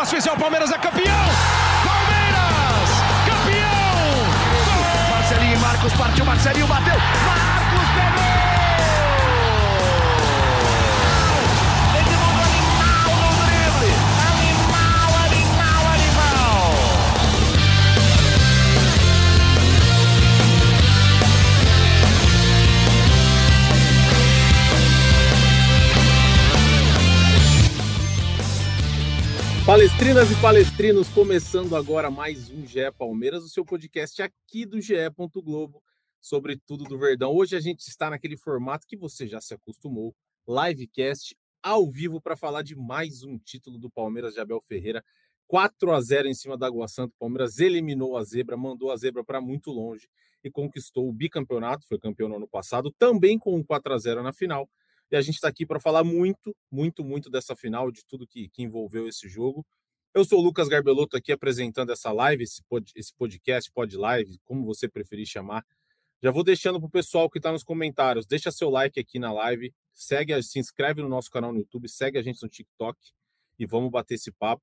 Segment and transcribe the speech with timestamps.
[0.00, 1.26] espaço oficial, Palmeiras é campeão!
[1.84, 2.88] Palmeiras!
[3.26, 5.10] Campeão!
[5.10, 6.94] Marcelinho e Marcos partiu, Marcelinho bateu!
[6.94, 8.29] Marcos pegou!
[29.70, 34.94] Palestrinas e palestrinos, começando agora mais um GE Palmeiras, o seu podcast aqui do GE.
[35.36, 35.80] Globo
[36.20, 37.32] sobre tudo do Verdão.
[37.32, 40.12] Hoje a gente está naquele formato que você já se acostumou,
[40.44, 45.04] livecast ao vivo para falar de mais um título do Palmeiras de Abel Ferreira.
[45.46, 47.14] 4 a 0 em cima da Água Santa.
[47.14, 50.08] O Palmeiras eliminou a zebra, mandou a zebra para muito longe
[50.42, 51.86] e conquistou o bicampeonato.
[51.86, 54.68] Foi campeão no ano passado, também com um 4 a 0 na final.
[55.10, 58.48] E a gente está aqui para falar muito, muito, muito dessa final, de tudo que,
[58.48, 59.66] que envolveu esse jogo.
[60.14, 64.38] Eu sou o Lucas Garbelotto aqui apresentando essa live, esse, pod, esse podcast, pod live,
[64.44, 65.64] como você preferir chamar.
[66.22, 69.32] Já vou deixando para o pessoal que está nos comentários, deixa seu like aqui na
[69.32, 72.98] live, segue, se inscreve no nosso canal no YouTube, segue a gente no TikTok
[73.58, 74.62] e vamos bater esse papo.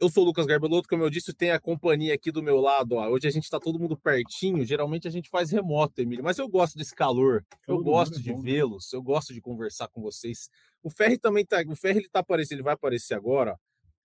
[0.00, 2.92] Eu sou o Lucas Garbelotto, como eu disse, tem a companhia aqui do meu lado.
[2.92, 3.08] Ó.
[3.08, 4.64] Hoje a gente está todo mundo pertinho.
[4.64, 7.44] Geralmente a gente faz remoto, Emílio, mas eu gosto desse calor.
[7.66, 8.40] Eu Todo gosto é de né?
[8.40, 8.92] vê-los.
[8.92, 10.48] Eu gosto de conversar com vocês.
[10.84, 11.64] O Ferri também tá.
[11.66, 13.58] O Ferri ele tá aparecendo, ele vai aparecer agora.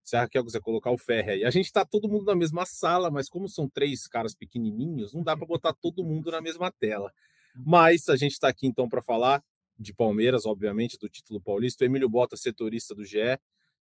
[0.03, 1.45] Se a Raquel quiser colocar o Ferri aí.
[1.45, 5.22] A gente tá todo mundo na mesma sala, mas como são três caras pequenininhos, não
[5.22, 7.13] dá para botar todo mundo na mesma tela.
[7.55, 9.44] Mas a gente está aqui então para falar
[9.78, 11.83] de Palmeiras, obviamente, do título paulista.
[11.83, 13.38] O Emílio Bota, setorista do GE.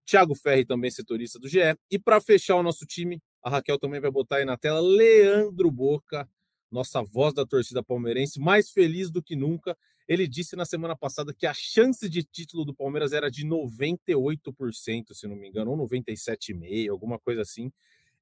[0.07, 1.77] Thiago Ferri, também setorista do GE.
[1.91, 5.71] E para fechar o nosso time, a Raquel também vai botar aí na tela Leandro
[5.71, 6.29] Boca,
[6.71, 9.77] nossa voz da torcida palmeirense, mais feliz do que nunca.
[10.09, 15.15] Ele disse na semana passada que a chance de título do Palmeiras era de 98%,
[15.15, 17.71] se não me engano, ou 97,5%, alguma coisa assim.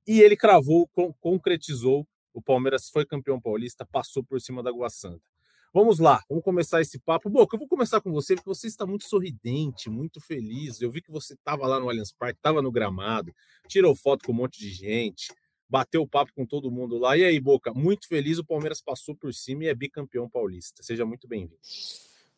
[0.06, 2.06] E ele cravou, con- concretizou.
[2.34, 5.29] O Palmeiras foi campeão paulista, passou por cima da Água Santa.
[5.72, 7.30] Vamos lá, vamos começar esse papo.
[7.30, 10.80] Boca, eu vou começar com você, porque você está muito sorridente, muito feliz.
[10.80, 13.32] Eu vi que você estava lá no Allianz Parque, estava no gramado,
[13.68, 15.32] tirou foto com um monte de gente,
[15.68, 17.16] bateu papo com todo mundo lá.
[17.16, 20.82] E aí, Boca, muito feliz, o Palmeiras passou por cima e é bicampeão paulista.
[20.82, 21.60] Seja muito bem-vindo.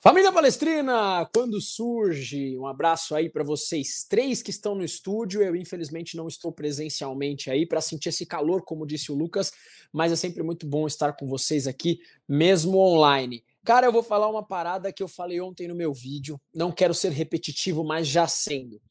[0.03, 5.41] Família Palestrina, quando surge, um abraço aí para vocês três que estão no estúdio.
[5.41, 9.53] Eu, infelizmente, não estou presencialmente aí para sentir esse calor, como disse o Lucas,
[9.93, 13.45] mas é sempre muito bom estar com vocês aqui, mesmo online.
[13.65, 16.37] Cara, eu vou falar uma parada que eu falei ontem no meu vídeo.
[16.53, 18.83] Não quero ser repetitivo, mas já sendo.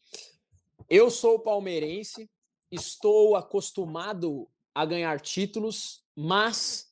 [0.90, 2.30] Eu sou palmeirense,
[2.72, 6.90] estou acostumado a ganhar títulos, mas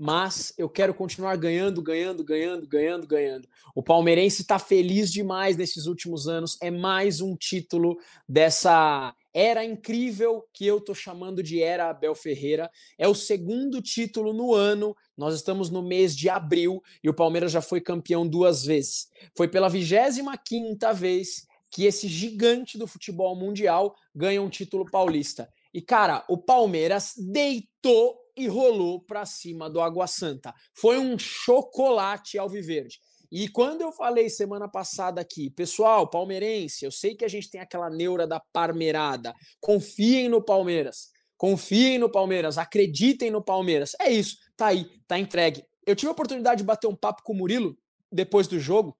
[0.00, 3.46] mas eu quero continuar ganhando, ganhando, ganhando, ganhando, ganhando.
[3.74, 6.56] O palmeirense está feliz demais nesses últimos anos.
[6.62, 12.70] É mais um título dessa era incrível que eu tô chamando de era Abel Ferreira.
[12.96, 14.96] É o segundo título no ano.
[15.14, 19.10] Nós estamos no mês de abril e o Palmeiras já foi campeão duas vezes.
[19.36, 25.46] Foi pela 25 quinta vez que esse gigante do futebol mundial ganha um título paulista.
[25.74, 30.54] E cara, o Palmeiras deitou e rolou para cima do Água Santa.
[30.74, 32.98] Foi um chocolate alviverde.
[33.30, 37.60] E quando eu falei semana passada aqui, pessoal, palmeirense, eu sei que a gente tem
[37.60, 39.32] aquela neura da parmeirada.
[39.60, 41.10] Confiem no Palmeiras.
[41.36, 43.94] Confiem no Palmeiras, acreditem no Palmeiras.
[44.00, 45.64] É isso, tá aí, tá entregue.
[45.86, 47.78] Eu tive a oportunidade de bater um papo com o Murilo
[48.10, 48.96] depois do jogo.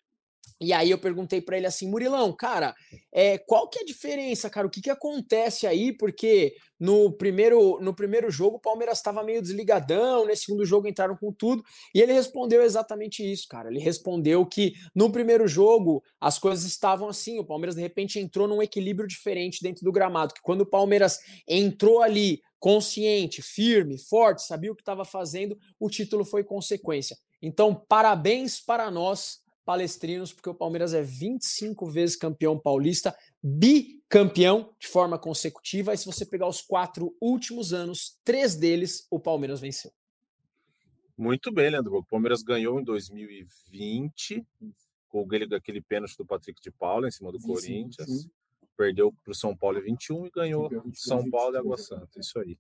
[0.60, 2.75] E aí eu perguntei para ele assim, Murilão, cara,
[3.10, 4.66] é, qual que é a diferença, cara?
[4.66, 5.91] O que, que acontece aí?
[5.91, 11.16] Porque no primeiro, no primeiro jogo o Palmeiras estava meio desligadão, nesse segundo jogo entraram
[11.16, 13.71] com tudo, e ele respondeu exatamente isso, cara.
[13.71, 18.47] Ele respondeu que no primeiro jogo as coisas estavam assim, o Palmeiras de repente entrou
[18.47, 24.42] num equilíbrio diferente dentro do gramado, que quando o Palmeiras entrou ali consciente, firme, forte,
[24.42, 27.16] sabia o que estava fazendo, o título foi consequência.
[27.42, 29.40] Então, parabéns para nós
[29.70, 35.94] palestrinos, porque o Palmeiras é 25 vezes campeão paulista, bicampeão de forma consecutiva.
[35.94, 39.92] E se você pegar os quatro últimos anos, três deles o Palmeiras venceu.
[41.16, 41.98] Muito bem, Leandro.
[41.98, 44.45] O Palmeiras ganhou em 2020,
[45.09, 48.22] com aquele, aquele pênalti do Patrick de Paula em cima do Sim, Corinthians.
[48.22, 48.30] sim.
[48.77, 51.65] Perdeu para o São Paulo em 21 e ganhou Campeão 22, São Paulo e 23,
[51.65, 51.78] Água.
[51.78, 52.18] Santa.
[52.18, 52.59] Isso aí.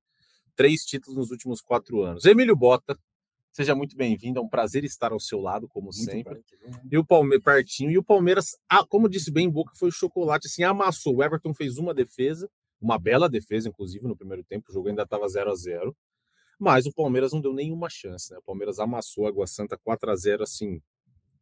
[0.54, 2.24] Três títulos nos últimos quatro anos.
[2.24, 2.96] Emílio Bota,
[3.52, 4.38] seja muito bem-vindo.
[4.38, 6.34] É um prazer estar ao seu lado, como Muito sempre.
[6.34, 6.82] perto, né?
[6.90, 7.90] E o Palmeiras pertinho.
[7.90, 11.16] E o Palmeiras, ah, como disse bem em boca, foi o chocolate, assim, amassou.
[11.16, 12.48] O Everton fez uma defesa,
[12.80, 14.70] uma bela defesa, inclusive, no primeiro tempo.
[14.70, 15.96] O jogo ainda estava 0 a 0
[16.58, 18.38] Mas o Palmeiras não deu nenhuma chance, né?
[18.38, 20.80] O Palmeiras amassou a Água Santa 4 a 0 assim,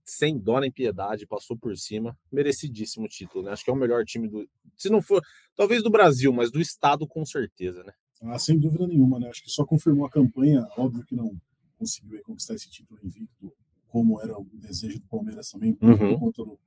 [0.05, 3.53] sem dó nem piedade, passou por cima, merecidíssimo título, né?
[3.53, 5.23] Acho que é o melhor time do, se não for,
[5.55, 7.93] talvez do Brasil, mas do estado com certeza, né?
[8.23, 9.29] Ah, sem dúvida nenhuma, né?
[9.29, 11.39] Acho que só confirmou a campanha, óbvio que não
[11.79, 13.53] conseguiu conquistar esse título invicto,
[13.89, 16.19] como era o desejo do Palmeiras também, por Uhum.
[16.19, 16.59] conta do,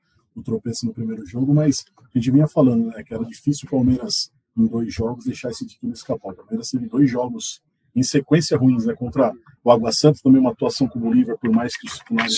[0.44, 4.32] tropeço no primeiro jogo, mas a gente vinha falando, né, que era difícil o Palmeiras
[4.58, 6.32] em dois jogos deixar esse título escapar.
[6.34, 7.62] O Palmeiras teve dois jogos
[7.96, 9.32] em sequência ruins, né, contra
[9.64, 12.38] o Água Santa, também uma atuação com o Bolívar, por mais que os titulares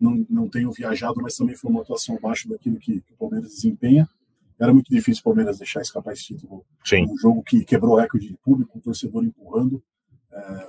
[0.00, 3.50] não, não tenham viajado, mas também foi uma atuação abaixo daquilo que, que o Palmeiras
[3.50, 4.08] desempenha.
[4.58, 7.04] Era muito difícil o Palmeiras deixar escapar esse título Sim.
[7.10, 9.82] um jogo que quebrou o recorde de público, o torcedor empurrando,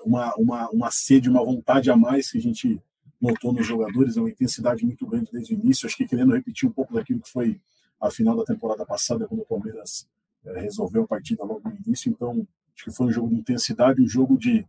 [0.04, 2.82] uma, uma, uma sede, uma vontade a mais que a gente
[3.20, 6.70] notou nos jogadores, é uma intensidade muito grande desde o início, acho que querendo repetir
[6.70, 7.60] um pouco daquilo que foi
[8.00, 10.08] a final da temporada passada, quando o Palmeiras
[10.46, 14.02] é, resolveu a partida logo no início, então acho que foi um jogo de intensidade,
[14.02, 14.66] um jogo de,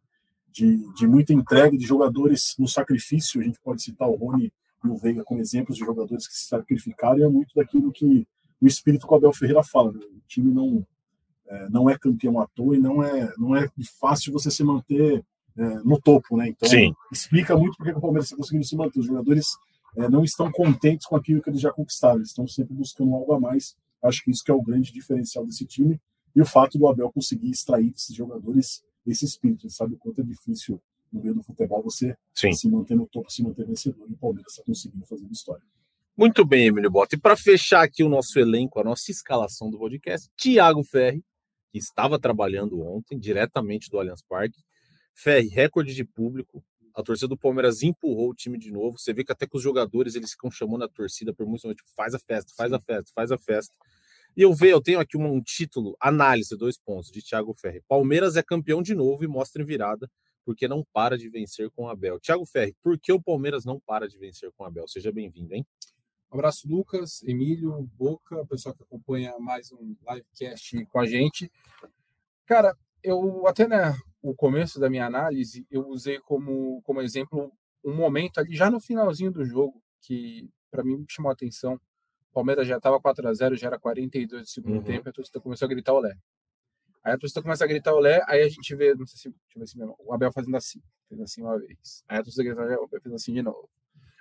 [0.51, 4.53] de, de muita entrega de jogadores no sacrifício, a gente pode citar o Rony
[4.85, 8.27] e o Veiga como exemplos de jogadores que se sacrificaram, e é muito daquilo que
[8.61, 10.01] o espírito que o Abel Ferreira fala, né?
[10.01, 10.87] o time não
[11.49, 13.69] é, não é campeão à toa e não é, não é
[14.01, 15.25] fácil você se manter
[15.57, 16.49] é, no topo, né?
[16.49, 16.95] Então, Sim.
[17.11, 19.01] explica muito porque o Palmeiras está conseguindo se manter.
[19.01, 19.57] Os jogadores
[19.97, 23.33] é, não estão contentes com aquilo que eles já conquistaram, eles estão sempre buscando algo
[23.33, 23.77] a mais.
[24.03, 26.01] Acho que isso que é o grande diferencial desse time
[26.35, 29.65] e o fato do Abel conseguir extrair desses jogadores esse espírito.
[29.65, 30.81] Ele sabe o quanto é difícil
[31.13, 32.53] no meio do futebol você Sim.
[32.53, 34.07] se manter no topo, se manter vencedor.
[34.09, 35.63] E o Palmeiras está conseguindo fazer história.
[36.17, 37.15] Muito bem, Emílio Bota.
[37.15, 41.25] E para fechar aqui o nosso elenco, a nossa escalação do podcast, Thiago Ferri,
[41.71, 44.63] que estava trabalhando ontem, diretamente do Allianz Parque.
[45.15, 46.65] Ferri, recorde de público.
[46.95, 48.99] A torcida do Palmeiras empurrou o time de novo.
[48.99, 51.85] Você vê que até que os jogadores eles ficam chamando a torcida por muitos momentos,
[51.85, 53.77] tipo, faz a festa, faz a festa, faz a festa.
[54.37, 57.83] E eu vejo, eu tenho aqui um, um título, análise, dois pontos, de Thiago Ferri.
[57.89, 60.11] Palmeiras é campeão de novo e mostra em virada,
[60.45, 62.21] porque não para de vencer com o Abel.
[62.21, 64.87] Thiago Ferri, por que o Palmeiras não para de vencer com o Abel?
[64.89, 65.67] Seja bem-vindo, hein?
[66.31, 71.51] Um abraço, Lucas, Emílio, Boca, pessoal que acompanha mais um livecast com a gente.
[72.45, 77.51] Cara, eu até né, o começo da minha análise, eu usei como, como exemplo
[77.83, 81.75] um momento ali, já no finalzinho do jogo, que para mim me chamou a atenção.
[82.31, 84.83] O Palmeiras já estava 4 a 0 já era 42 do segundo Uhum.
[84.83, 86.15] tempo, a torcida começou a gritar olé.
[87.03, 89.57] Aí a torcida começa a gritar olé, aí a gente vê, não sei se, deixa
[89.57, 92.05] eu ver se mesmo, o Abel fazendo assim, fez assim uma vez.
[92.07, 93.71] Aí a torcida grita olé, o Abel fez assim de novo.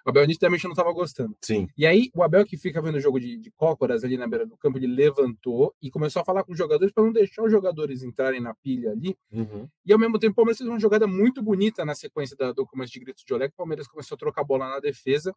[0.07, 1.36] O Abel nitidamente não estava gostando.
[1.42, 1.68] Sim.
[1.77, 4.45] E aí, o Abel, que fica vendo o jogo de, de cócoras ali na beira
[4.45, 7.51] do campo, ele levantou e começou a falar com os jogadores para não deixar os
[7.51, 9.18] jogadores entrarem na pilha ali.
[9.30, 9.68] Uhum.
[9.86, 12.65] E ao mesmo tempo, o Palmeiras fez uma jogada muito bonita na sequência da, do
[12.65, 15.36] começo de gritos de Olé, que o Palmeiras começou a trocar a bola na defesa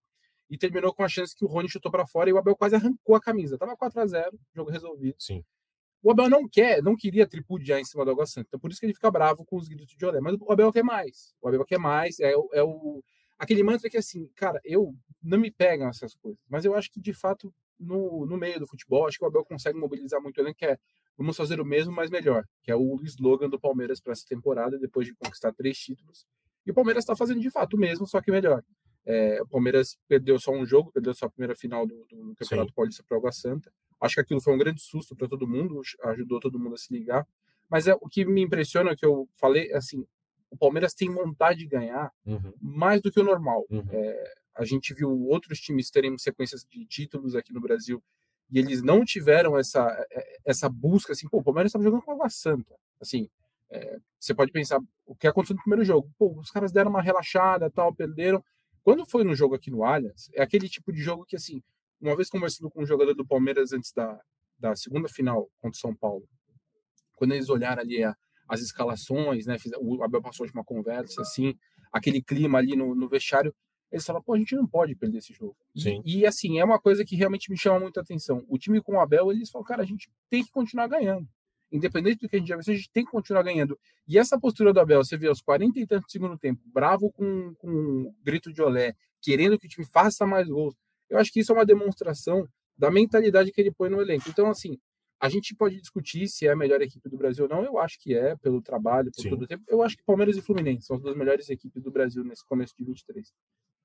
[0.49, 2.76] e terminou com a chance que o Rony chutou para fora e o Abel quase
[2.76, 3.58] arrancou a camisa.
[3.58, 5.16] Tava 4 a 0 jogo resolvido.
[5.19, 5.43] Sim.
[6.00, 8.46] O Abel não quer, não queria tripudiar em cima do Água Santa.
[8.46, 10.20] Então, por isso que ele fica bravo com os gritos de Olé.
[10.20, 11.34] Mas o Abel quer mais.
[11.43, 12.20] O Abel quer mais.
[12.20, 13.02] É, é o
[13.40, 16.40] aquele mantra que assim, cara, eu não me pegam essas coisas.
[16.48, 19.44] Mas eu acho que de fato no, no meio do futebol, acho que o Abel
[19.44, 20.78] consegue mobilizar muito elenco, que é
[21.16, 24.78] vamos fazer o mesmo, mas melhor, que é o slogan do Palmeiras para essa temporada,
[24.78, 26.26] depois de conquistar três títulos.
[26.66, 28.62] E o Palmeiras está fazendo de fato o mesmo, só que melhor.
[29.04, 32.72] É, o Palmeiras perdeu só um jogo, perdeu só a primeira final do, do Campeonato
[32.75, 33.72] Paulista para o Água Santa.
[34.00, 36.92] Acho que aquilo foi um grande susto para todo mundo, ajudou todo mundo a se
[36.92, 37.26] ligar.
[37.69, 40.06] Mas é, o que me impressiona, que eu falei, é assim,
[40.50, 42.52] o Palmeiras tem vontade de ganhar Uhum.
[42.61, 43.64] mais do que o normal.
[43.70, 43.85] Uhum.
[43.91, 48.02] É, a gente viu outros times terem sequências de títulos aqui no Brasil
[48.50, 52.11] e eles não tiveram essa, é, essa busca, assim, pô, o Palmeiras estava jogando com
[52.11, 52.75] a Água Santa.
[53.00, 53.31] Assim,
[53.71, 56.11] é, você pode pensar o que aconteceu no primeiro jogo.
[56.19, 58.45] Pô, os caras deram uma relaxada, tal, perderam.
[58.83, 61.62] Quando foi no jogo aqui no Allianz, é aquele tipo de jogo que, assim,
[62.00, 64.21] uma vez conversando com um jogador do Palmeiras antes da,
[64.59, 66.28] da segunda final contra o São Paulo,
[67.14, 68.16] quando eles olharam ali a,
[68.50, 71.54] as escalações, né, o Abel passou de uma conversa, assim,
[71.92, 73.54] aquele clima ali no, no vestiário,
[73.90, 75.57] eles falaram, pô, a gente não pode perder esse jogo.
[75.75, 76.02] E- Sim.
[76.04, 78.45] E, assim, é uma coisa que realmente me chama muita atenção.
[78.49, 81.28] O time com o Abel, eles falam, cara, a gente tem que continuar ganhando.
[81.73, 83.78] Independente do que a gente já venceu, a gente tem que continuar ganhando.
[84.07, 87.11] E essa postura do Abel, você vê aos 40 e tantos do segundo tempo, bravo
[87.12, 90.75] com, com um grito de olé, querendo que o time faça mais gols.
[91.09, 94.28] Eu acho que isso é uma demonstração da mentalidade que ele põe no elenco.
[94.28, 94.78] Então, assim,
[95.21, 97.62] a gente pode discutir se é a melhor equipe do Brasil ou não.
[97.62, 99.29] Eu acho que é, pelo trabalho, por Sim.
[99.29, 99.62] todo o tempo.
[99.69, 102.75] Eu acho que Palmeiras e Fluminense são as duas melhores equipes do Brasil nesse começo
[102.75, 103.31] de 23.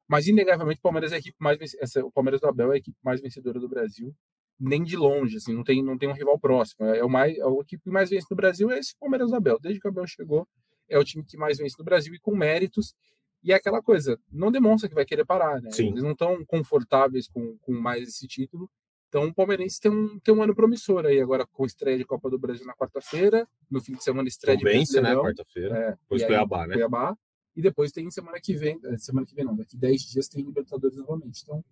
[0.08, 2.78] Mas, inegavelmente, o Palmeiras é a equipe mais essa, o Palmeiras do Abel é a
[2.78, 4.16] equipe mais vencedora do Brasil.
[4.58, 6.86] Nem de longe, assim, não tem, não tem um rival próximo.
[6.86, 9.60] É o mais, a equipe que mais vence no Brasil é esse Palmeiras do Abel.
[9.60, 10.48] Desde que o Abel chegou,
[10.88, 12.96] é o time que mais vence no Brasil e com méritos.
[13.44, 15.70] E é aquela coisa, não demonstra que vai querer parar, né?
[15.72, 15.90] Sim.
[15.90, 18.70] Eles não estão confortáveis com, com mais esse título.
[19.16, 22.30] Então o Palmeirense tem um, tem um ano promissor aí, agora com estreia de Copa
[22.30, 24.84] do Brasil na quarta-feira, no fim de semana estreia Então de né?
[24.84, 25.24] Brasileirão.
[25.24, 25.78] Quarta-feira.
[25.78, 26.74] É, Depois e aí, Cuiabá, né?
[26.74, 27.18] Cuiabá.
[27.56, 30.44] E depois tem semana que vem, eh, semana que vem não, daqui 10 dias tem
[30.44, 31.44] Libertadores novamente.
[31.44, 31.64] Então,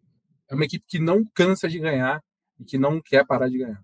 [0.50, 2.23] é uma equipe que não cansa de ganhar
[2.57, 3.83] e que não quer parar de ganhar.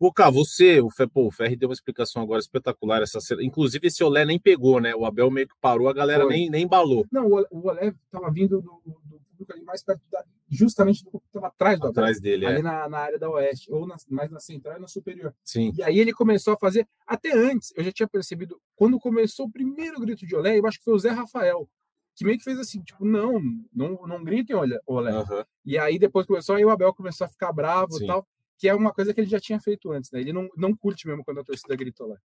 [0.00, 3.00] Boca, você, o, Fe, pô, o Ferri deu uma explicação agora espetacular.
[3.00, 4.92] Essa, inclusive, esse Olé nem pegou, né?
[4.92, 7.06] O Abel meio que parou, a galera nem, nem embalou.
[7.12, 9.09] Não, o Olé estava vindo do, do,
[9.40, 12.62] público ali mais perto, da, justamente do que estava atrás do Atrás dele, ali é.
[12.62, 15.34] na, na área da oeste, ou na, mais na central e na superior.
[15.44, 15.72] Sim.
[15.76, 19.50] E aí ele começou a fazer, até antes, eu já tinha percebido, quando começou o
[19.50, 21.68] primeiro grito de Olé, eu acho que foi o Zé Rafael,
[22.14, 23.40] que meio que fez assim, tipo, não,
[23.72, 24.78] não, não gritem Olé.
[24.86, 25.12] Olé.
[25.12, 25.44] Uhum.
[25.64, 28.26] E aí depois começou, aí o Abel começou a ficar bravo e tal
[28.60, 30.20] que é uma coisa que ele já tinha feito antes, né?
[30.20, 32.18] Ele não, não curte mesmo quando a torcida gritou lá.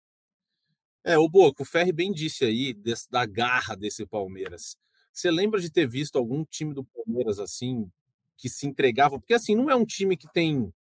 [1.05, 4.79] É, o Boca, o Ferri bem disse aí desse, da garra desse Palmeiras.
[5.13, 7.91] Você lembra de ter visto algum time do Palmeiras assim
[8.37, 9.19] que se entregava?
[9.19, 10.73] Porque assim, não é um time que tem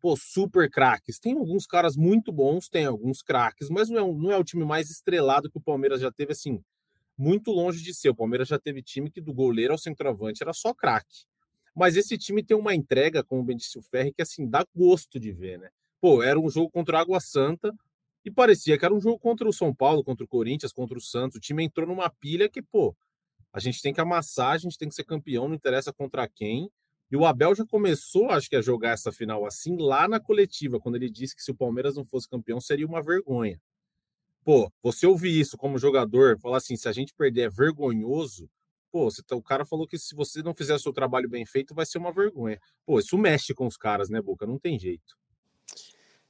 [0.00, 1.18] pô, super craques.
[1.18, 4.64] Tem alguns caras muito bons, tem alguns craques, mas não é, não é o time
[4.64, 6.62] mais estrelado que o Palmeiras já teve assim,
[7.16, 8.10] muito longe de ser.
[8.10, 11.24] O Palmeiras já teve time que do goleiro ao centroavante era só craque.
[11.74, 15.18] Mas esse time tem uma entrega, como o disse o Ferri, que assim dá gosto
[15.18, 15.70] de ver, né?
[16.00, 17.74] Pô, era um jogo contra a Água Santa
[18.24, 21.00] e parecia que era um jogo contra o São Paulo, contra o Corinthians, contra o
[21.00, 21.36] Santos.
[21.36, 22.96] O time entrou numa pilha que, pô,
[23.52, 26.70] a gente tem que amassar, a gente tem que ser campeão, não interessa contra quem.
[27.10, 30.78] E o Abel já começou, acho que, a jogar essa final assim lá na coletiva,
[30.78, 33.60] quando ele disse que se o Palmeiras não fosse campeão seria uma vergonha.
[34.44, 38.48] Pô, você ouvir isso como jogador, falar assim, se a gente perder é vergonhoso,
[38.90, 41.44] Pô, você, tá, o cara falou que se você não fizer o seu trabalho bem
[41.44, 42.58] feito, vai ser uma vergonha.
[42.86, 44.46] Pô, isso mexe com os caras, né, Boca?
[44.46, 45.16] Não tem jeito.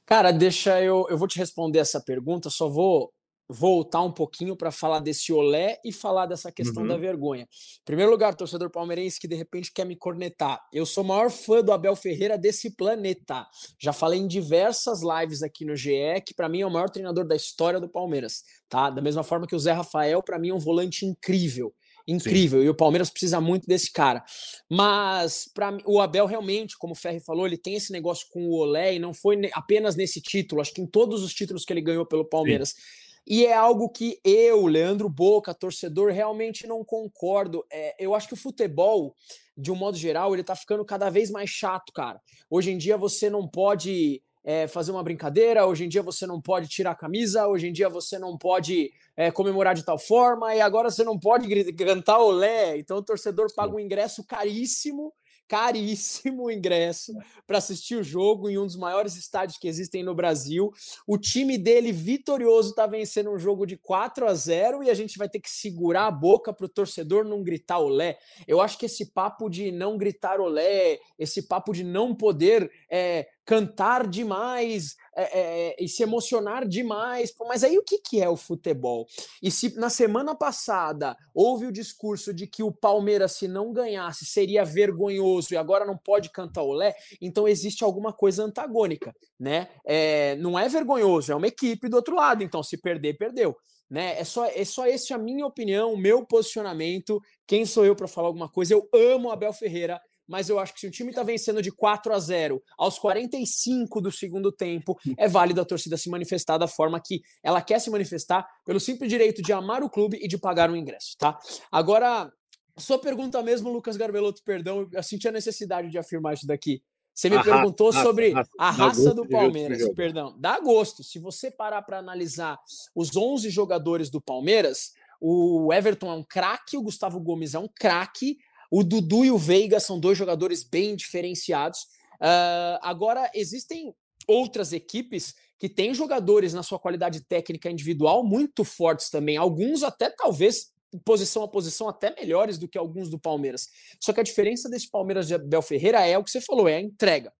[0.05, 1.05] Cara, deixa eu.
[1.09, 3.13] Eu vou te responder essa pergunta, só vou
[3.49, 6.89] voltar um pouquinho para falar desse olé e falar dessa questão uhum.
[6.89, 7.43] da vergonha.
[7.43, 10.61] Em primeiro lugar, torcedor palmeirense que de repente quer me cornetar.
[10.71, 13.47] Eu sou o maior fã do Abel Ferreira desse planeta.
[13.79, 17.25] Já falei em diversas lives aqui no GE que para mim é o maior treinador
[17.25, 18.91] da história do Palmeiras, tá?
[18.91, 21.73] Da mesma forma que o Zé Rafael para mim é um volante incrível
[22.07, 22.59] incrível.
[22.59, 22.65] Sim.
[22.65, 24.23] E o Palmeiras precisa muito desse cara.
[24.67, 28.53] Mas para o Abel realmente, como o Ferri falou, ele tem esse negócio com o
[28.55, 31.81] Olé e não foi apenas nesse título, acho que em todos os títulos que ele
[31.81, 32.69] ganhou pelo Palmeiras.
[32.69, 33.08] Sim.
[33.25, 37.65] E é algo que eu, Leandro Boca, torcedor, realmente não concordo.
[37.71, 39.15] É, eu acho que o futebol,
[39.57, 42.19] de um modo geral, ele tá ficando cada vez mais chato, cara.
[42.49, 46.41] Hoje em dia você não pode é, fazer uma brincadeira, hoje em dia você não
[46.41, 50.55] pode tirar a camisa, hoje em dia você não pode é, comemorar de tal forma,
[50.55, 52.77] e agora você não pode cantar olé.
[52.77, 55.13] Então o torcedor paga um ingresso caríssimo
[55.49, 57.11] caríssimo o ingresso
[57.45, 60.71] para assistir o jogo em um dos maiores estádios que existem no Brasil.
[61.05, 65.17] O time dele vitorioso está vencendo um jogo de 4 a 0 e a gente
[65.17, 68.19] vai ter que segurar a boca para o torcedor não gritar olé.
[68.47, 73.27] Eu acho que esse papo de não gritar olé, esse papo de não poder é,
[73.49, 77.33] cantar demais é, é, e se emocionar demais.
[77.47, 79.07] Mas aí o que, que é o futebol?
[79.41, 84.23] E se na semana passada houve o discurso de que o Palmeiras, se não ganhasse,
[84.23, 89.69] seria vergonhoso e agora não pode cantar olé, então existe alguma coisa antagônica, né?
[89.83, 93.57] É, não é vergonhoso, é uma equipe do outro lado, então se perder, perdeu.
[93.89, 94.19] Né?
[94.19, 97.19] É só é só esse a minha opinião, o meu posicionamento.
[97.47, 98.75] Quem sou eu para falar alguma coisa?
[98.75, 99.99] Eu amo Abel Ferreira,
[100.29, 103.99] mas eu acho que se o time está vencendo de 4 a 0 aos 45
[103.99, 107.89] do segundo tempo, é válido a torcida se manifestar da forma que ela quer se
[107.89, 111.39] manifestar, pelo simples direito de amar o clube e de pagar o ingresso, tá?
[111.71, 112.31] Agora,
[112.77, 116.83] sua pergunta mesmo, Lucas Garbelotto, perdão, eu senti a necessidade de afirmar isso daqui.
[117.11, 120.35] Você me a perguntou raça, sobre raça, a raça do Palmeiras, perdão.
[120.39, 121.03] Dá gosto.
[121.03, 122.57] Se você parar para analisar
[122.95, 127.67] os 11 jogadores do Palmeiras, o Everton é um craque, o Gustavo Gomes é um
[127.67, 128.37] craque,
[128.69, 131.81] o Dudu e o Veiga são dois jogadores bem diferenciados.
[132.21, 133.93] Uh, agora, existem
[134.27, 139.37] outras equipes que têm jogadores na sua qualidade técnica individual muito fortes também.
[139.37, 140.71] Alguns até talvez
[141.03, 143.67] posição a posição até melhores do que alguns do Palmeiras.
[143.99, 146.75] Só que a diferença desse Palmeiras de Abel Ferreira é o que você falou, é
[146.75, 147.33] a entrega.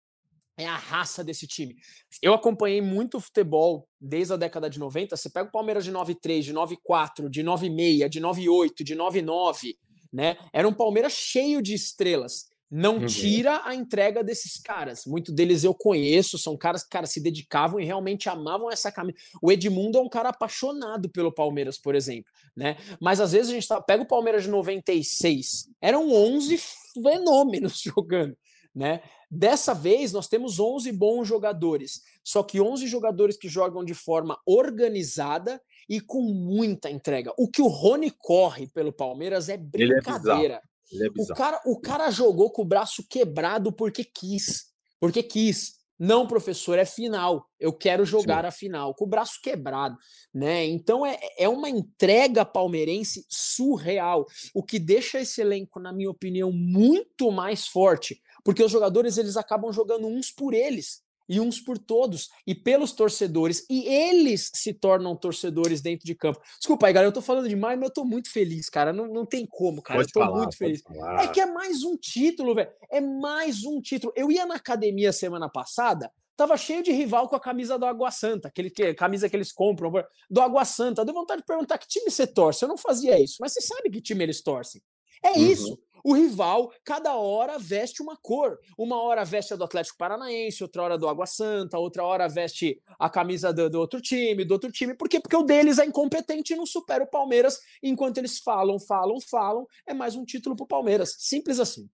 [0.56, 1.74] É a raça desse time.
[2.20, 5.16] Eu acompanhei muito futebol desde a década de 90.
[5.16, 9.78] Você pega o Palmeiras de 93, de 94, de 96, de 98, de 99
[10.12, 10.36] né?
[10.52, 12.50] Era um Palmeiras cheio de estrelas.
[12.70, 13.06] Não uhum.
[13.06, 15.04] tira a entrega desses caras.
[15.04, 19.18] Muito deles eu conheço, são caras que cara, se dedicavam e realmente amavam essa camisa.
[19.42, 22.76] O Edmundo é um cara apaixonado pelo Palmeiras, por exemplo, né?
[23.00, 26.60] Mas às vezes a gente tá, pega o Palmeiras de 96, eram 11
[27.02, 28.36] fenômenos jogando,
[28.72, 29.02] né?
[29.28, 34.40] Dessa vez nós temos 11 bons jogadores, só que 11 jogadores que jogam de forma
[34.46, 35.60] organizada
[35.90, 37.34] e com muita entrega.
[37.36, 40.62] O que o Rony corre pelo Palmeiras é brincadeira.
[40.88, 44.66] Ele é o, cara, o cara jogou com o braço quebrado porque quis.
[45.00, 45.80] Porque quis.
[45.98, 47.44] Não, professor, é final.
[47.58, 48.48] Eu quero jogar Sim.
[48.48, 49.98] a final, com o braço quebrado,
[50.32, 50.64] né?
[50.64, 56.52] Então é, é uma entrega palmeirense surreal, o que deixa esse elenco, na minha opinião,
[56.52, 61.78] muito mais forte, porque os jogadores eles acabam jogando uns por eles e uns por
[61.78, 66.40] todos e pelos torcedores e eles se tornam torcedores dentro de campo.
[66.58, 68.92] Desculpa aí, galera, eu tô falando demais, mas eu tô muito feliz, cara.
[68.92, 70.00] Não, não tem como, cara.
[70.00, 70.82] Pode eu tô falar, muito feliz.
[70.82, 71.22] Falar.
[71.22, 72.70] É que é mais um título, velho.
[72.90, 74.12] É mais um título.
[74.16, 78.10] Eu ia na academia semana passada, tava cheio de rival com a camisa do Água
[78.10, 79.92] Santa, aquele que, camisa que eles compram
[80.28, 81.04] do Água Santa.
[81.04, 82.64] Deu vontade de perguntar que time você torce.
[82.64, 84.82] Eu não fazia isso, mas você sabe que time eles torcem.
[85.22, 85.46] É uhum.
[85.46, 85.78] isso.
[86.02, 88.58] O rival, cada hora veste uma cor.
[88.76, 92.80] Uma hora veste a do Atlético Paranaense, outra hora do Água Santa, outra hora veste
[92.98, 94.94] a camisa do, do, outro time, do outro time.
[94.94, 95.20] Por quê?
[95.20, 97.60] Porque o deles é incompetente e não supera o Palmeiras.
[97.82, 101.14] Enquanto eles falam, falam, falam, é mais um título para o Palmeiras.
[101.18, 101.88] Simples assim.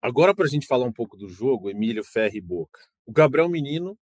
[0.00, 2.80] Agora, para a gente falar um pouco do jogo, Emílio Ferri e Boca.
[3.04, 3.98] O Gabriel Menino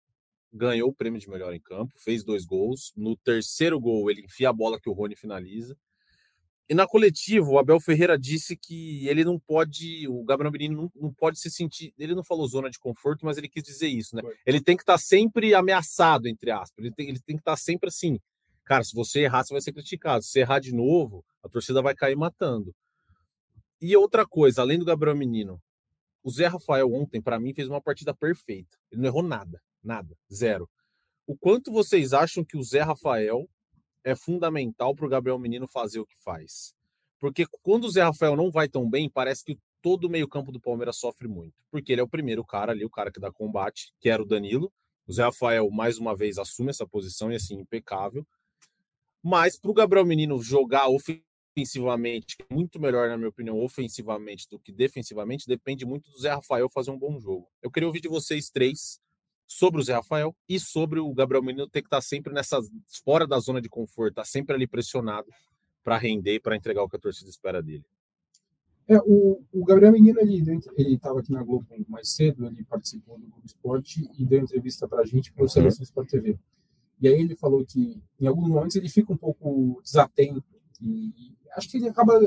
[0.51, 2.91] ganhou o prêmio de melhor em campo, fez dois gols.
[2.95, 5.77] No terceiro gol, ele enfia a bola que o Rony finaliza.
[6.70, 10.91] E na coletiva, o Abel Ferreira disse que ele não pode, o Gabriel Menino não,
[10.96, 14.15] não pode se sentir, ele não falou zona de conforto, mas ele quis dizer isso,
[14.15, 14.22] né?
[14.46, 17.51] Ele tem que estar tá sempre ameaçado, entre aspas, ele tem, ele tem que estar
[17.51, 18.17] tá sempre assim,
[18.63, 21.82] cara, se você errar, você vai ser criticado, se você errar de novo, a torcida
[21.82, 22.74] vai cair matando.
[23.82, 25.62] E outra coisa, além do Gabriel Menino,
[26.24, 30.15] o Zé Rafael ontem, para mim, fez uma partida perfeita, ele não errou nada, nada,
[30.34, 30.70] zero.
[31.27, 33.50] O quanto vocês acham que o Zé Rafael
[34.03, 36.74] é fundamental para o Gabriel Menino fazer o que faz.
[37.19, 40.60] Porque quando o Zé Rafael não vai tão bem, parece que todo o meio-campo do
[40.60, 41.55] Palmeiras sofre muito.
[41.72, 44.25] Porque ele é o primeiro cara ali, o cara que dá combate, que era o
[44.25, 44.72] Danilo.
[45.07, 48.25] O Zé Rafael, mais uma vez, assume essa posição e assim, impecável.
[49.22, 54.72] Mas para o Gabriel Menino jogar ofensivamente, muito melhor, na minha opinião, ofensivamente do que
[54.72, 57.50] defensivamente, depende muito do Zé Rafael fazer um bom jogo.
[57.62, 59.00] Eu queria ouvir de vocês três
[59.53, 62.60] sobre o Zé Rafael e sobre o Gabriel Menino ter que estar tá sempre nessa
[63.03, 65.27] fora da zona de conforto, tá sempre ali pressionado
[65.83, 67.83] para render, para entregar o que a torcida espera dele.
[68.88, 70.43] É, o, o Gabriel Menino ele
[70.75, 74.88] ele estava aqui na Globo mais cedo, ele participou do Globo Esporte e deu entrevista
[74.88, 75.83] para a gente para o Seleção uhum.
[75.83, 76.38] Sport TV.
[77.00, 80.43] E aí ele falou que em alguns momentos ele fica um pouco desatento
[80.82, 82.19] e, e acho que ele acaba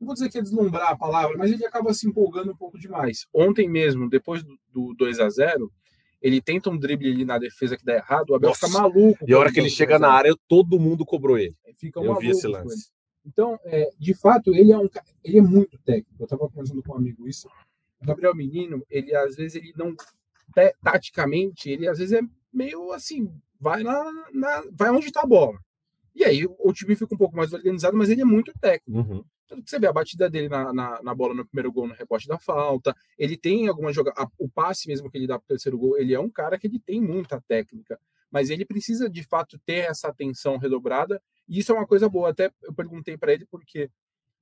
[0.00, 2.78] não vou dizer que é deslumbrar a palavra, mas ele acaba se empolgando um pouco
[2.78, 3.26] demais.
[3.34, 5.72] Ontem mesmo, depois do, do 2 a 0
[6.20, 8.66] ele tenta um drible ali na defesa que dá errado, o Abel Nossa.
[8.66, 9.24] fica maluco.
[9.26, 11.54] E a hora que ele chega na área, todo mundo cobrou ele.
[11.76, 12.90] Fica Eu vi esse lance.
[13.24, 14.88] Então, é, de fato, ele é um
[15.22, 16.16] ele é muito técnico.
[16.18, 17.48] Eu estava conversando com um amigo isso.
[18.00, 19.94] O Gabriel Menino, ele às vezes ele não
[20.82, 24.02] taticamente, ele às vezes é meio assim, vai na,
[24.32, 25.58] na vai onde está a bola.
[26.14, 28.98] E aí o time fica um pouco mais organizado, mas ele é muito técnico.
[28.98, 29.24] Uhum.
[29.64, 32.38] Você vê a batida dele na, na, na, bola no primeiro gol, no rebote da
[32.38, 32.94] falta.
[33.18, 34.28] Ele tem alguma jogada.
[34.38, 36.66] O passe mesmo que ele dá para o terceiro gol, ele é um cara que
[36.66, 37.98] ele tem muita técnica.
[38.30, 41.22] Mas ele precisa, de fato, ter essa atenção redobrada.
[41.48, 42.30] E isso é uma coisa boa.
[42.30, 43.90] Até eu perguntei para ele, porque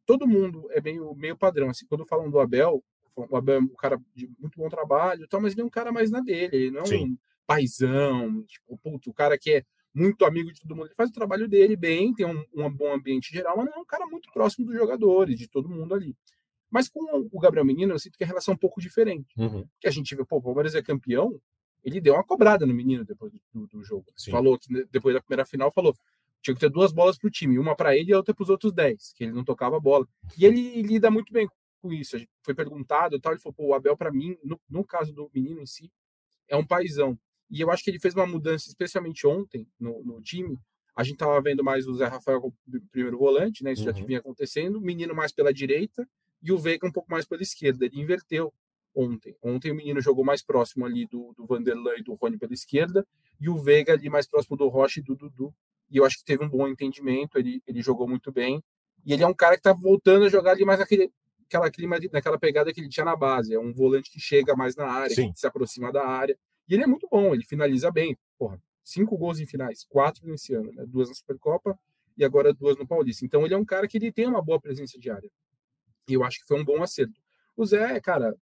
[0.05, 1.71] todo mundo é meio, meio padrão.
[1.71, 2.83] Assim, quando falam do Abel,
[3.17, 5.93] o Abel é um cara de muito bom trabalho, tal, mas ele é um cara
[5.93, 6.57] mais na dele.
[6.57, 7.17] Ele não é um
[7.47, 9.65] paizão, tipo, puto, o cara que é
[9.97, 10.87] muito amigo de todo mundo.
[10.87, 13.79] Ele faz o trabalho dele bem, tem um, um bom ambiente geral, mas não é
[13.79, 16.15] um cara muito próximo dos jogadores, de todo mundo ali.
[16.71, 17.01] Mas com
[17.33, 19.33] o Gabriel Menino, eu sinto que a relação é um pouco diferente.
[19.39, 19.67] Uhum.
[19.81, 21.41] Que a gente vê, pô, o Palmeiras é campeão,
[21.83, 24.07] ele deu uma cobrada no menino depois do, do jogo.
[24.17, 24.31] Sim.
[24.31, 25.97] Falou que depois da primeira final, falou
[26.43, 28.51] tinha que ter duas bolas para o time, uma para ele e outra para os
[28.51, 30.07] outros dez, que ele não tocava a bola.
[30.39, 31.49] E ele lida muito bem
[31.81, 32.17] com isso.
[32.43, 35.61] Foi perguntado, tal, ele falou, pô, o Abel, para mim, no, no, caso do menino
[35.61, 35.91] em si,
[36.49, 37.19] é um paizão.
[37.51, 40.59] E eu acho que ele fez uma mudança, especialmente ontem, no, no time.
[40.95, 42.55] A gente estava vendo mais o Zé Rafael como
[42.91, 43.73] primeiro volante, né?
[43.73, 43.95] Isso uhum.
[43.95, 44.81] já vinha acontecendo.
[44.81, 46.09] Menino mais pela direita
[46.43, 47.85] e o Veiga um pouco mais pela esquerda.
[47.85, 48.53] Ele inverteu
[48.95, 49.37] ontem.
[49.43, 53.07] Ontem o menino jogou mais próximo ali do, do Vanderlan e do Rony pela esquerda
[53.39, 55.55] e o Veiga ali mais próximo do Rocha e do Dudu.
[55.91, 58.63] E eu acho que teve um bom entendimento, ele, ele jogou muito bem.
[59.05, 61.13] E ele é um cara que está voltando a jogar ali mais naquele,
[61.47, 63.55] aquela clima, naquela pegada que ele tinha na base.
[63.55, 65.33] É um volante que chega mais na área, Sim.
[65.33, 66.37] que se aproxima da área.
[66.69, 68.17] E ele é muito bom, ele finaliza bem.
[68.39, 70.85] Porra, cinco gols em finais, quatro nesse ano, né?
[70.87, 71.79] duas na Supercopa
[72.17, 73.25] e agora duas no Paulista.
[73.25, 75.31] Então ele é um cara que ele tem uma boa presença diária.
[76.09, 77.21] E eu acho que foi um bom acerto.
[77.57, 78.37] O Zé, cara,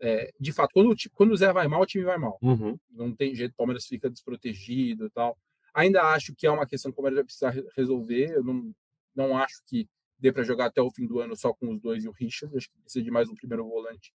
[0.00, 2.38] é, de fato, quando, quando o Zé vai mal, o time vai mal.
[2.40, 2.78] Uhum.
[2.90, 5.36] Não tem jeito, o Palmeiras fica desprotegido e tal.
[5.74, 8.30] Ainda acho que é uma questão que o Palmeiras vai precisar resolver.
[8.30, 8.72] Eu não,
[9.14, 9.88] não acho que
[10.18, 12.56] dê para jogar até o fim do ano só com os dois e o Richard.
[12.56, 14.12] Acho que precisa de mais um primeiro volante.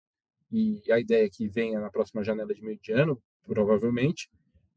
[0.52, 4.30] E a ideia é que venha na próxima janela de meio de ano provavelmente.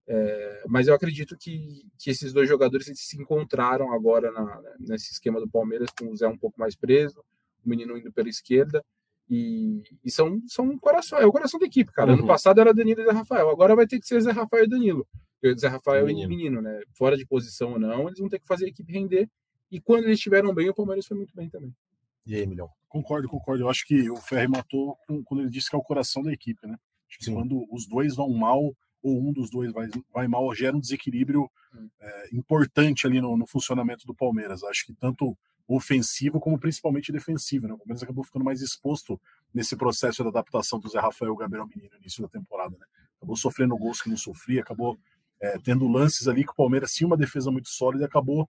[0.06, 5.40] É, mas eu acredito que, que esses dois jogadores se encontraram agora na, nesse esquema
[5.40, 7.24] do Palmeiras, com o Zé um pouco mais preso,
[7.64, 8.84] o menino indo pela esquerda.
[9.28, 12.12] E, e são, são coração, é o coração da equipe, cara.
[12.12, 12.18] Uhum.
[12.18, 14.68] Ano passado era Danilo e Zé Rafael, agora vai ter que ser Zé Rafael e
[14.68, 15.06] Danilo.
[15.58, 16.32] Zé Rafael Menino.
[16.32, 16.80] e menino, né?
[16.94, 19.28] Fora de posição ou não, eles vão ter que fazer a equipe render.
[19.70, 21.74] E quando eles estiveram bem, o Palmeiras foi muito bem também.
[22.26, 22.70] E aí, Milhão?
[22.88, 23.64] Concordo, concordo.
[23.64, 26.66] Eu acho que o Ferri matou quando ele disse que é o coração da equipe,
[26.66, 26.76] né?
[27.20, 27.34] Sim.
[27.34, 31.50] quando os dois vão mal, ou um dos dois vai, vai mal, gera um desequilíbrio
[31.74, 31.88] Hum.
[32.00, 34.62] é, importante ali no, no funcionamento do Palmeiras.
[34.62, 37.74] Acho que tanto ofensivo como principalmente defensivo, né?
[37.74, 39.20] O Palmeiras acabou ficando mais exposto
[39.52, 42.86] nesse processo de adaptação do Zé Rafael Gabriel Menino no início da temporada, né?
[43.16, 44.98] Acabou sofrendo gols que não sofria, acabou
[45.40, 48.48] é, tendo lances ali que o Palmeiras tinha uma defesa muito sólida e acabou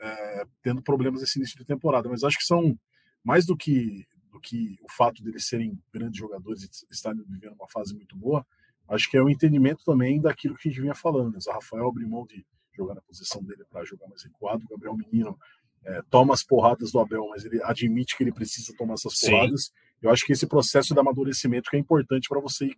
[0.00, 2.08] é, tendo problemas nesse início de temporada.
[2.08, 2.78] Mas acho que são
[3.22, 4.06] mais do que
[4.44, 8.46] que o fato deles serem grandes jogadores e estarem vivendo uma fase muito boa,
[8.88, 11.32] acho que é o entendimento também daquilo que a gente vinha falando.
[11.32, 11.38] Né?
[11.46, 12.44] O Rafael abriu mão de
[12.76, 15.38] jogar na posição dele para jogar mais recuado, o Gabriel Menino
[15.84, 19.30] é, toma as porradas do Abel, mas ele admite que ele precisa tomar essas Sim.
[19.30, 19.70] porradas.
[20.02, 22.76] Eu acho que esse processo de amadurecimento que é importante para você ir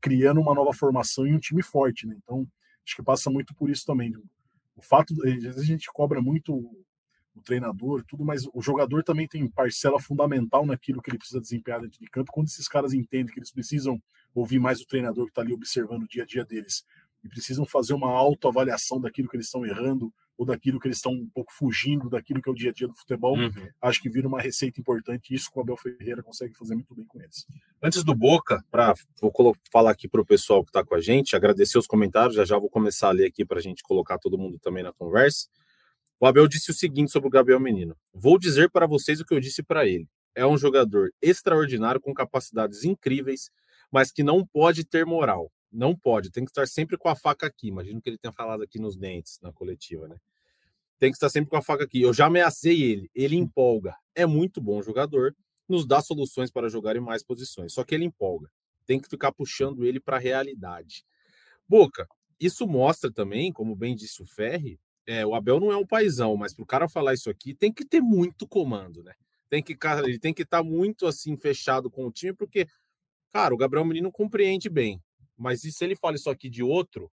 [0.00, 2.06] criando uma nova formação e um time forte.
[2.06, 2.16] Né?
[2.22, 2.46] Então,
[2.84, 4.12] acho que passa muito por isso também.
[4.76, 6.70] O fato, às vezes a gente cobra muito
[7.38, 11.80] o treinador, tudo, mas o jogador também tem parcela fundamental naquilo que ele precisa desempenhar
[11.80, 12.32] dentro de campo.
[12.32, 14.00] Quando esses caras entendem que eles precisam
[14.34, 16.84] ouvir mais o treinador que está ali observando o dia a dia deles
[17.24, 21.10] e precisam fazer uma autoavaliação daquilo que eles estão errando ou daquilo que eles estão
[21.10, 23.50] um pouco fugindo daquilo que é o dia a dia do futebol, Uhum.
[23.82, 26.94] acho que vira uma receita importante e isso que o Abel Ferreira consegue fazer muito
[26.94, 27.44] bem com eles.
[27.82, 29.32] Antes do Boca, para vou
[29.72, 32.56] falar aqui para o pessoal que está com a gente, agradecer os comentários, já já
[32.56, 35.48] vou começar a ler aqui para a gente colocar todo mundo também na conversa.
[36.20, 39.34] O Abel disse o seguinte sobre o Gabriel Menino: Vou dizer para vocês o que
[39.34, 40.08] eu disse para ele.
[40.34, 43.50] É um jogador extraordinário com capacidades incríveis,
[43.90, 45.50] mas que não pode ter moral.
[45.70, 47.68] Não pode, tem que estar sempre com a faca aqui.
[47.68, 50.16] Imagino que ele tenha falado aqui nos dentes na coletiva, né?
[50.98, 52.02] Tem que estar sempre com a faca aqui.
[52.02, 53.94] Eu já ameacei ele, ele empolga.
[54.14, 55.36] É muito bom jogador,
[55.68, 57.72] nos dá soluções para jogar em mais posições.
[57.72, 58.50] Só que ele empolga.
[58.86, 61.04] Tem que ficar puxando ele para a realidade.
[61.68, 62.08] Boca,
[62.40, 66.36] isso mostra também, como bem disse o Ferri, é, o Abel não é um paizão,
[66.36, 69.14] mas para o cara falar isso aqui tem que ter muito comando, né?
[69.48, 72.68] Tem que, cara, ele tem que estar muito assim fechado com o time, porque,
[73.32, 75.02] cara, o Gabriel Menino compreende bem.
[75.34, 77.10] Mas se ele fala isso aqui de outro,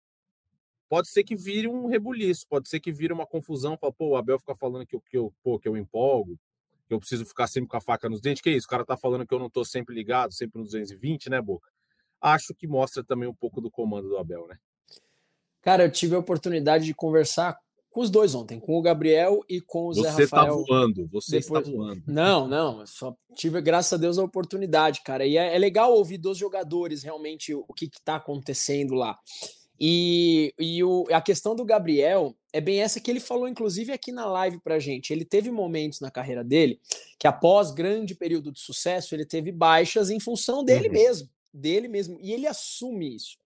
[0.88, 4.16] pode ser que vire um rebuliço, pode ser que vire uma confusão, fala, pô, o
[4.16, 6.40] Abel fica falando que eu, que eu, pô, que eu empolgo,
[6.88, 8.44] que eu preciso ficar sempre com a faca nos dentes.
[8.44, 8.68] Que isso?
[8.68, 11.72] O cara tá falando que eu não tô sempre ligado, sempre no 220, né, Boca?
[12.22, 14.60] Acho que mostra também um pouco do comando do Abel, né?
[15.60, 17.58] Cara, eu tive a oportunidade de conversar
[17.90, 20.64] com os dois ontem, com o Gabriel e com o Zé Você tá Rafael.
[20.68, 22.04] voando, você depois- está voando.
[22.08, 25.26] Não, não, só tive, graças a Deus, a oportunidade, cara.
[25.26, 29.18] E é, é legal ouvir dos jogadores realmente o, o que está acontecendo lá.
[29.80, 34.12] E, e o- a questão do Gabriel é bem essa que ele falou, inclusive, aqui
[34.12, 35.14] na live pra gente.
[35.14, 36.80] Ele teve momentos na carreira dele
[37.18, 40.94] que, após grande período de sucesso, ele teve baixas em função dele Uhum.
[40.94, 41.30] mesmo.
[41.52, 42.20] Dele mesmo.
[42.22, 43.38] E ele assume isso.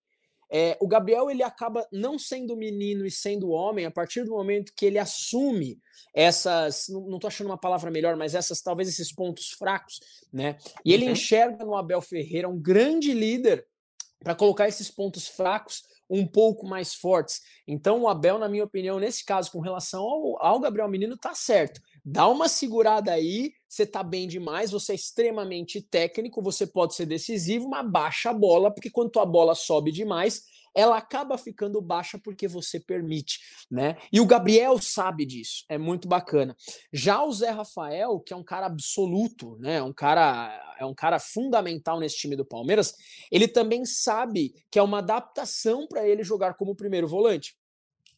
[0.56, 4.72] É, o Gabriel ele acaba não sendo menino e sendo homem a partir do momento
[4.76, 5.80] que ele assume
[6.14, 10.00] essas, não, tô achando uma palavra melhor, mas essas talvez esses pontos fracos,
[10.32, 10.58] né?
[10.86, 11.14] E ele Uhum.
[11.14, 13.66] enxerga no Abel Ferreira um grande líder
[14.20, 17.42] para colocar esses pontos fracos um pouco mais fortes.
[17.68, 21.34] Então o Abel, na minha opinião, nesse caso com relação ao, ao Gabriel Menino, tá
[21.34, 21.82] certo.
[22.06, 27.06] Dá uma segurada aí, você tá bem demais, você é extremamente técnico, você pode ser
[27.06, 30.44] decisivo, mas baixa a bola, porque quando a bola sobe demais,
[30.76, 33.40] ela acaba ficando baixa porque você permite,
[33.70, 33.96] né?
[34.12, 36.56] E o Gabriel sabe disso, é muito bacana.
[36.92, 39.82] Já o Zé Rafael, que é um cara absoluto, né?
[39.82, 42.96] Um cara é um cara fundamental nesse time do Palmeiras,
[43.32, 47.56] ele também sabe que é uma adaptação para ele jogar como primeiro volante.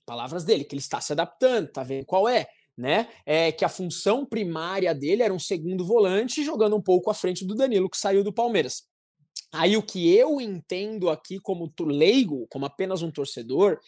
[0.05, 3.07] Palavras dele, que ele está se adaptando, tá vendo qual é, né?
[3.25, 7.45] É que a função primária dele era um segundo volante, jogando um pouco à frente
[7.45, 8.83] do Danilo, que saiu do Palmeiras.
[9.51, 13.79] Aí o que eu entendo aqui como leigo, como apenas um torcedor,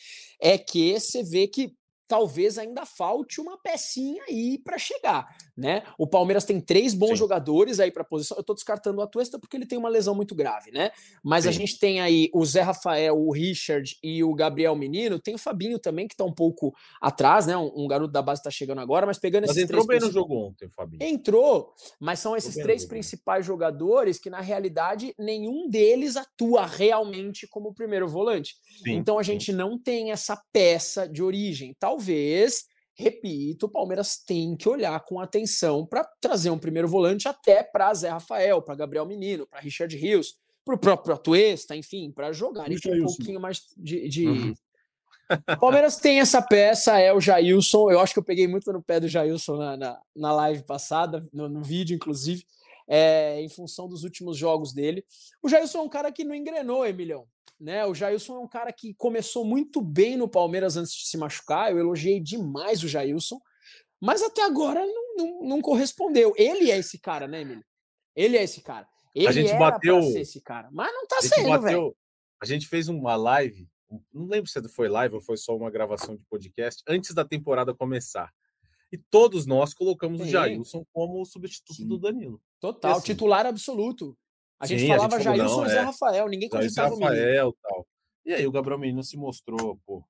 [0.41, 1.73] é que você vê que
[2.07, 5.83] talvez ainda falte uma pecinha aí para chegar, né?
[5.97, 7.15] O Palmeiras tem três bons Sim.
[7.17, 8.37] jogadores aí para posição.
[8.37, 10.91] Eu tô descartando o Atuesta porque ele tem uma lesão muito grave, né?
[11.23, 11.59] Mas a Sim.
[11.59, 15.19] gente tem aí o Zé Rafael, o Richard e o Gabriel Menino.
[15.19, 17.57] Tem o Fabinho também que tá um pouco atrás, né?
[17.57, 20.07] Um, um garoto da base tá chegando agora, mas pegando Mas esses entrou três bem
[20.07, 21.03] no jogo ontem, Fabinho.
[21.03, 27.73] Entrou, mas são esses três principais jogadores que, na realidade, nenhum deles atua realmente como
[27.73, 28.55] primeiro volante.
[28.83, 31.75] Sim, então a gente não tem essa peça de origem.
[31.97, 37.63] Talvez, repito, o Palmeiras tem que olhar com atenção para trazer um primeiro volante até
[37.63, 42.31] para Zé Rafael, para Gabriel Menino, para Richard Rios, para o próprio Atuesta, enfim, para
[42.75, 44.07] E com um pouquinho mais de.
[44.07, 44.53] de- Uhum.
[45.29, 47.91] O Palmeiras tem essa peça, é o Jailson.
[47.91, 51.21] Eu acho que eu peguei muito no pé do Jailson na, na, na live passada,
[51.33, 52.45] no, no vídeo, inclusive.
[52.87, 55.05] É, em função dos últimos jogos dele.
[55.41, 57.27] O Jailson é um cara que não engrenou, Emilhão.
[57.59, 57.85] Né?
[57.85, 61.71] O Jailson é um cara que começou muito bem no Palmeiras antes de se machucar.
[61.71, 63.39] Eu elogiei demais o Jailson,
[63.99, 66.33] mas até agora não, não, não correspondeu.
[66.37, 67.65] Ele é esse cara, né, Emílio?
[68.15, 68.87] Ele é esse cara.
[69.13, 69.99] Ele a gente era bateu.
[69.99, 71.61] esse cara, mas não tá a gente sendo, velho.
[71.61, 71.97] bateu.
[72.39, 73.67] A gente fez uma live,
[74.13, 77.73] não lembro se foi live ou foi só uma gravação de podcast, antes da temporada
[77.73, 78.31] começar.
[78.91, 80.31] E todos nós colocamos o Sim.
[80.31, 81.87] Jailson como o substituto Sim.
[81.87, 82.41] do Danilo.
[82.59, 84.17] Total, assim, titular absoluto.
[84.59, 85.81] A gente sim, a falava gente falou, Jailson e Zé é.
[85.81, 86.99] Rafael, ninguém cogitava o.
[86.99, 87.87] Rafael e tal.
[88.25, 90.03] E aí o Gabriel Menino se mostrou, pô,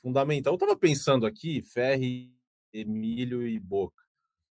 [0.00, 0.52] fundamental.
[0.52, 2.34] Eu tava pensando aqui, Ferri,
[2.72, 4.02] Emílio e Boca.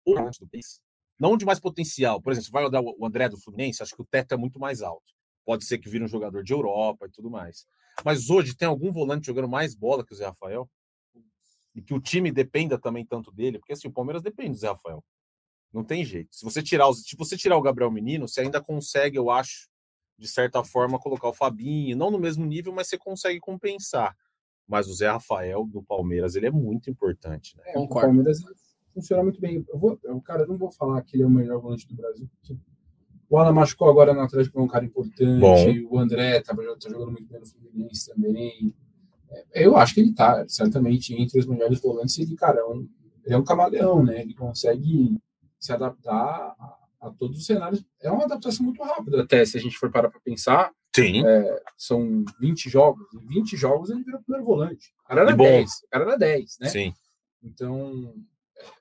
[0.05, 0.81] O país,
[1.19, 2.21] não de mais potencial.
[2.21, 4.59] Por exemplo, se vai olhar o André do Fluminense, acho que o teto é muito
[4.59, 5.15] mais alto.
[5.45, 7.67] Pode ser que vire um jogador de Europa e tudo mais.
[8.05, 10.69] Mas hoje tem algum volante jogando mais bola que o Zé Rafael?
[11.75, 14.69] E que o time dependa também tanto dele, porque assim, o Palmeiras depende do Zé
[14.69, 15.03] Rafael.
[15.73, 16.35] Não tem jeito.
[16.35, 19.69] Se você tirar os, se você tirar o Gabriel Menino, você ainda consegue, eu acho,
[20.17, 24.17] de certa forma, colocar o Fabinho, não no mesmo nível, mas você consegue compensar.
[24.69, 27.65] Mas o Zé Rafael do Palmeiras, ele é muito importante, né?
[27.67, 27.79] É.
[27.79, 28.39] O Palmeiras
[28.95, 29.65] funciona muito bem.
[29.69, 31.95] Eu vou, eu, cara, eu não vou falar que ele é o melhor volante do
[31.97, 32.57] Brasil, porque
[33.29, 35.41] o Alan machucou agora no Atlético, é um cara importante.
[35.41, 35.57] Bom.
[35.91, 38.75] O André tá, tá jogando muito bem no Fluminense também.
[39.53, 42.19] É, eu acho que ele tá, certamente, entre os melhores volantes.
[42.19, 42.89] Ele, cara, é um,
[43.25, 44.21] ele é um camaleão, né?
[44.21, 45.17] Ele consegue
[45.59, 47.85] se adaptar a, a todos os cenários.
[48.01, 50.71] É uma adaptação muito rápida, até se a gente for parar para pensar.
[50.95, 51.23] Sim.
[51.77, 53.07] São 20 jogos.
[53.15, 54.95] Em 20 jogos ele virou primeiro volante.
[55.05, 55.45] O cara era E bom.
[55.45, 55.71] 10.
[55.71, 56.69] O cara era 10, né?
[56.69, 56.95] Sim.
[57.43, 58.15] Então,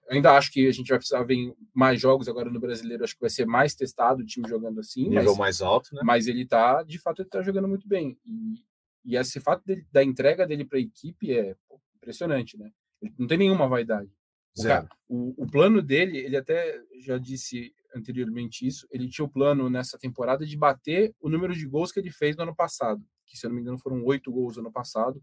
[0.10, 3.04] ainda acho que a gente vai precisar ver mais jogos agora no brasileiro.
[3.04, 5.10] Acho que vai ser mais testado o time jogando assim.
[5.10, 6.02] Nível Mas, mais alto, né?
[6.04, 8.18] mas ele tá, de fato, ele tá jogando muito bem.
[8.26, 8.63] E,
[9.06, 12.72] e esse fato dele- da entrega dele para a equipe é pô, impressionante, né?
[13.02, 14.10] Ele não tem nenhuma vaidade.
[14.56, 19.30] O, cara- o, o plano dele, ele até já disse anteriormente isso, ele tinha o
[19.30, 23.04] plano nessa temporada de bater o número de gols que ele fez no ano passado,
[23.26, 25.22] que se eu não me engano foram oito gols no ano passado,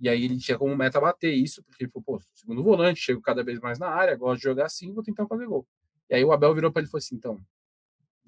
[0.00, 3.20] e aí ele tinha como meta bater isso, porque ele falou, pô, segundo volante, chego
[3.20, 5.66] cada vez mais na área, gosto de jogar assim, vou tentar fazer gol.
[6.08, 7.40] E aí o Abel virou para ele e falou assim, então,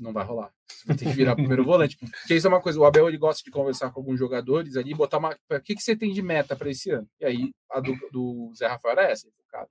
[0.00, 2.80] não vai rolar, você vai ter que virar primeiro volante, porque isso é uma coisa,
[2.80, 5.82] o Abel ele gosta de conversar com alguns jogadores ali, botar uma, o que, que
[5.82, 7.08] você tem de meta para esse ano?
[7.20, 9.68] E aí a do, do Zé Rafael era essa, cara,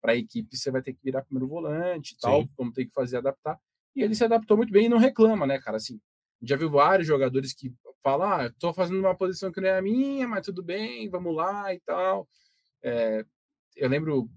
[0.00, 2.50] para a equipe você vai ter que virar primeiro volante e tal, Sim.
[2.58, 3.58] vamos ter que fazer adaptar.
[3.94, 5.76] E ele se adaptou muito bem e não reclama, né, cara?
[5.76, 6.00] Assim,
[6.42, 9.82] já viu vários jogadores que falam, ah, tô fazendo uma posição que não é a
[9.82, 12.28] minha, mas tudo bem, vamos lá e tal.
[12.82, 13.24] É,
[13.76, 14.28] eu lembro,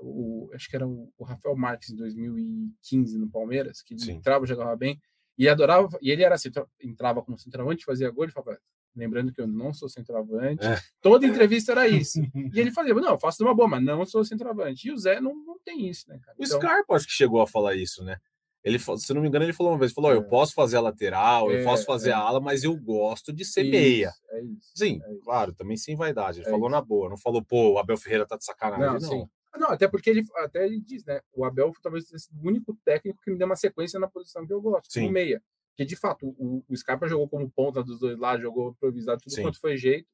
[0.00, 4.12] o, acho que era o, o Rafael Marques em 2015 no Palmeiras, que Sim.
[4.12, 5.00] entrava, jogava bem,
[5.38, 6.50] e adorava, e ele era assim,
[6.82, 8.58] entrava como centroavante, fazia gol, ele falava,
[8.94, 10.78] lembrando que eu não sou centroavante, É.
[11.00, 12.20] toda entrevista era isso.
[12.56, 14.86] E ele fazia, não, eu faço de uma boa, mas não sou centroavante.
[14.88, 16.36] E o Zé não, não tem isso, né, cara?
[16.38, 18.18] O Então, Scarpa acho que chegou a falar isso, né?
[18.62, 20.24] Ele, se não me engano, ele falou uma vez, falou, "Ó, eu É.
[20.24, 22.12] posso fazer a lateral, eu É, posso fazer é.
[22.14, 24.12] a ala, mas eu gosto de ser isso, meia.
[24.30, 24.70] É isso.
[24.74, 26.38] Sim, é claro, também sem vaidade.
[26.38, 26.70] Ele É falou isso.
[26.76, 28.86] na boa, não falou, pô, o Abel Ferreira tá de sacanagem.
[28.86, 29.28] Não, Não, sim.
[29.56, 31.20] Não, até porque ele até ele diz, né?
[31.32, 34.52] O Abel talvez sido o único técnico que me deu uma sequência na posição que
[34.52, 35.02] eu gosto, Sim.
[35.02, 35.42] como meia.
[35.70, 39.32] Porque, de fato, o, o Scarpa jogou como ponta dos dois lados, jogou improvisado, tudo
[39.32, 39.42] Sim.
[39.42, 40.08] quanto foi jeito.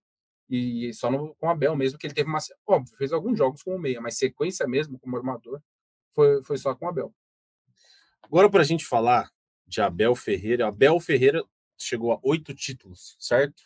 [0.48, 2.38] E só no, com o Abel mesmo, que ele teve uma.
[2.66, 5.62] Óbvio, fez alguns jogos como meia, mas sequência mesmo, como armador,
[6.10, 7.14] foi, foi só com o Abel.
[8.22, 9.30] Agora, para a gente falar
[9.66, 11.44] de Abel Ferreira, Abel Ferreira
[11.78, 13.62] chegou a oito títulos, certo?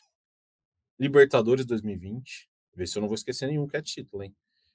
[0.99, 2.49] Libertadores 2020.
[2.75, 4.35] Vê se eu não vou esquecer nenhum que é título, hein?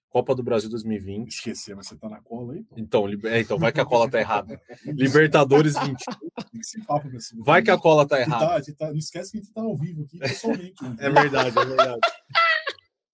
[0.09, 1.29] Copa do Brasil 2020.
[1.31, 2.75] Esquecer, mas você tá na cola aí, pô.
[2.77, 4.59] Então, é, então vai que a cola tá errada.
[4.85, 6.03] Libertadores 20.
[6.05, 7.43] Tem que ser papo pra cima.
[7.45, 8.59] Vai que a cola tá errada.
[8.63, 10.83] tá- tá- Não esquece que a gente tá ao vivo aqui pessoalmente.
[10.83, 10.95] né?
[10.99, 11.99] É verdade, é verdade.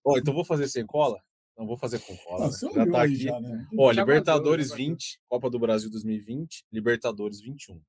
[0.05, 1.19] Ó, então vou fazer sem cola?
[1.58, 2.49] Não vou fazer com cola.
[2.62, 2.86] Não, né?
[2.86, 3.15] Já tá aqui.
[3.17, 3.67] já, né?
[3.77, 7.81] Ó, Libertadores guardou, já 20, Copa do Brasil 2020, Libertadores 21,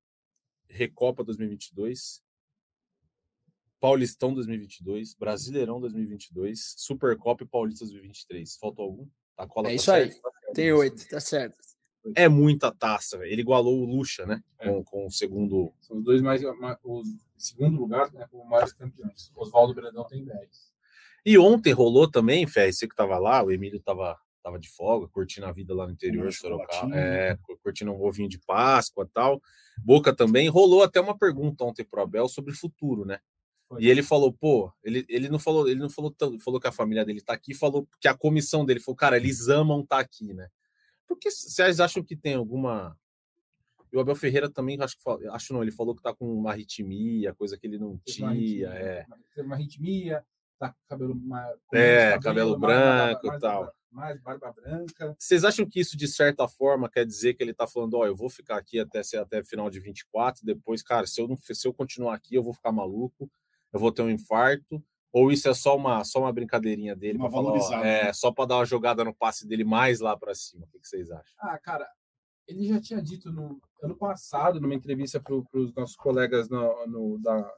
[0.69, 2.21] Recopa 2022,
[3.79, 8.57] Paulistão 2022, Brasileirão 2022, Supercopa e Paulista 2023.
[8.57, 9.07] Faltou algum?
[9.37, 10.11] A cola É tá isso aí.
[10.11, 10.31] certa?
[10.53, 11.57] Tem oito, tá certo.
[12.15, 13.31] É muita taça, velho.
[13.31, 14.41] Ele igualou o Lucha, né?
[14.59, 14.69] É.
[14.69, 15.71] Com, com o segundo.
[15.81, 16.41] São os dois mais.
[16.41, 18.25] ma- Os em segundo lugar, né?
[18.31, 19.31] Como maiores campeões.
[19.35, 20.73] Oswaldo Brandão tem 10.
[21.25, 25.07] E ontem rolou também, Fé, você que tava lá, o Emílio tava, tava de folga,
[25.09, 29.11] curtindo a vida lá no interior de Sorocaba, é, curtindo um ovinho de Páscoa e
[29.13, 29.41] tal.
[29.77, 30.47] Boca também.
[30.47, 33.19] Rolou até uma pergunta ontem pro Abel sobre futuro, né?
[33.67, 33.81] Foi.
[33.83, 36.71] E ele falou, pô, ele, ele não falou, ele não falou tanto, falou que a
[36.71, 40.33] família dele tá aqui, falou que a comissão dele falou, cara, eles amam estar aqui,
[40.33, 40.47] né?
[41.05, 42.97] Porque vocês acham que tem alguma.
[43.91, 46.51] E o Abel Ferreira também, acho que acho não, ele falou que tá com uma
[46.51, 49.05] arritmia, coisa que ele não Teve uma tinha, arritmia, é.
[49.41, 50.25] Uma arritmia,
[50.59, 51.57] tá com cabelo mais.
[51.73, 53.73] É, cabelo mais- branco e tal.
[53.91, 55.15] mais barba branca.
[55.17, 58.15] Vocês acham que isso, de certa forma, quer dizer que ele tá falando, ó, eu
[58.15, 61.73] vou ficar aqui até até final de 24, depois, cara, se eu, não, se eu
[61.73, 63.29] continuar aqui, eu vou ficar maluco,
[63.73, 67.29] eu vou ter um infarto, ou isso é só uma, só uma brincadeirinha dele para
[67.29, 68.13] falar, ó, é, né?
[68.13, 70.65] só para dar uma jogada no passe dele mais lá para cima?
[70.65, 71.33] O que, que vocês acham?
[71.39, 71.87] Ah, cara,
[72.47, 77.17] ele já tinha dito no ano passado, numa entrevista para os nossos colegas no, no-
[77.19, 77.51] da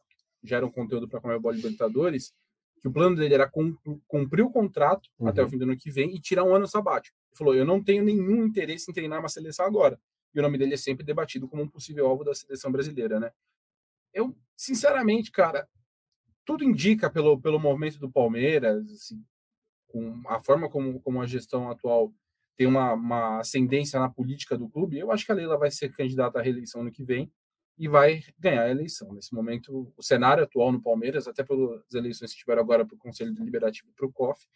[0.43, 2.33] geram conteúdo para a Comebol Libertadores,
[2.81, 3.75] que o plano dele era cum-
[4.07, 5.27] cumprir o contrato Uhum.
[5.27, 7.13] até o fim do ano que vem e tirar um ano sabático.
[7.29, 9.99] Ele falou: Eu não tenho nenhum interesse em treinar uma seleção agora.
[10.33, 13.31] E o nome dele é sempre debatido como um possível alvo da seleção brasileira, né?
[14.13, 15.67] Eu, sinceramente, cara,
[16.49, 19.23] tudo indica pelo, pelo movimento do Palmeiras, assim,
[19.87, 22.11] com a forma como, como a gestão atual
[22.57, 25.95] tem uma, uma ascendência na política do clube, eu acho que a Leila vai ser
[25.95, 27.31] candidata à reeleição no que vem
[27.77, 29.13] e vai ganhar a eleição.
[29.13, 32.97] Nesse momento, o cenário atual no Palmeiras, até pelas eleições que tiveram agora para o
[32.99, 34.47] Conselho Deliberativo e para o COF,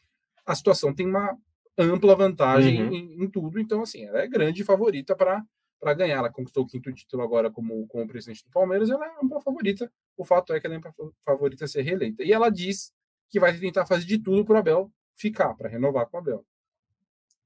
[0.47, 1.37] a situação tem uma
[1.77, 2.91] ampla vantagem Uhum.
[2.91, 3.59] em, em tudo.
[3.59, 5.45] Então, assim, ela é grande favorita para
[5.79, 6.17] para ganhar.
[6.17, 9.91] Ela conquistou o quinto título agora como, como presidente do Palmeiras, ela é uma favorita.
[10.15, 12.23] O fato é que ela é uma favorita a ser reeleita.
[12.23, 12.93] E ela diz
[13.29, 16.45] que vai tentar fazer de tudo para o Abel ficar, para renovar com o Abel.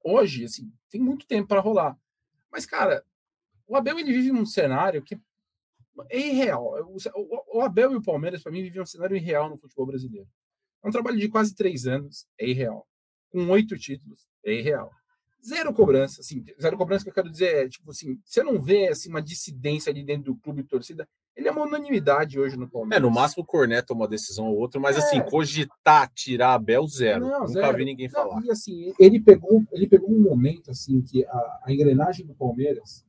[0.03, 1.97] Hoje, assim, tem muito tempo para rolar.
[2.51, 3.03] Mas, cara,
[3.67, 5.19] o Abel ele vive num cenário que
[6.10, 6.75] é irreal.
[7.53, 10.27] O, Abel e o Palmeiras, para mim, vivem um cenário irreal no futebol brasileiro.
[10.84, 12.88] É um trabalho de quase três anos, é irreal.
[13.30, 14.91] Com oito títulos, é irreal.
[15.45, 18.88] Zero cobrança, assim, zero cobrança que eu quero dizer é, tipo assim, você não vê
[18.88, 21.08] assim, uma dissidência ali dentro do clube e torcida.
[21.38, 23.02] Ele é uma unanimidade hoje no É, Palmeiras.
[23.08, 25.00] no máximo o Corneta uma decisão ou outra, mas É.
[25.00, 27.21] assim, cogitar tirar a Bel, zero.
[27.28, 27.78] Não, Nunca zero.
[27.78, 28.43] vi ninguém Não, falar.
[28.43, 33.06] e assim, ele pegou, ele pegou um momento assim que a, a engrenagem do Palmeiras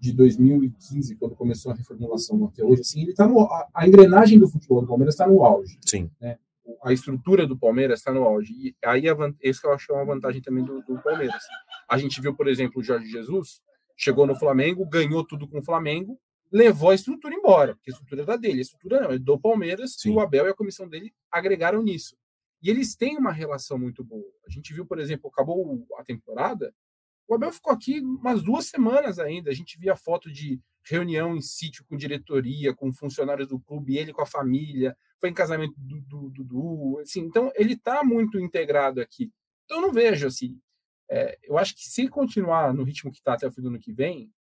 [0.00, 4.38] de 2015, quando começou a reformulação até hoje, assim, ele tá no a, a engrenagem
[4.38, 5.78] do futebol do Palmeiras está no auge.
[5.84, 6.10] Sim.
[6.82, 8.52] A estrutura do Palmeiras está no auge.
[8.52, 9.04] E aí
[9.42, 11.42] isso que eu acho é uma vantagem também do, do Palmeiras.
[11.88, 13.60] A gente viu, por exemplo, o Jorge Jesus
[13.96, 16.18] chegou no Flamengo, ganhou tudo com o Flamengo,
[16.50, 19.94] levou a estrutura embora, porque a estrutura era dele, a estrutura não, é do Palmeiras,
[19.98, 20.10] Sim.
[20.10, 22.16] e o Abel e a comissão dele agregaram nisso.
[22.62, 24.32] E eles têm uma relação muito boa.
[24.46, 26.74] A gente viu, por exemplo, acabou a temporada,
[27.28, 29.50] o Abel ficou aqui umas duas semanas ainda.
[29.50, 34.14] A gente via foto de reunião em sítio com diretoria, com funcionários do clube, ele
[34.14, 36.98] com a família, foi em casamento do Dudu.
[37.00, 39.30] Assim, então, ele está muito integrado aqui.
[39.64, 40.58] Então, eu não vejo assim.
[41.10, 43.78] é, eu acho que se continuar no ritmo que está até o fim do ano
[43.78, 44.32] que vem,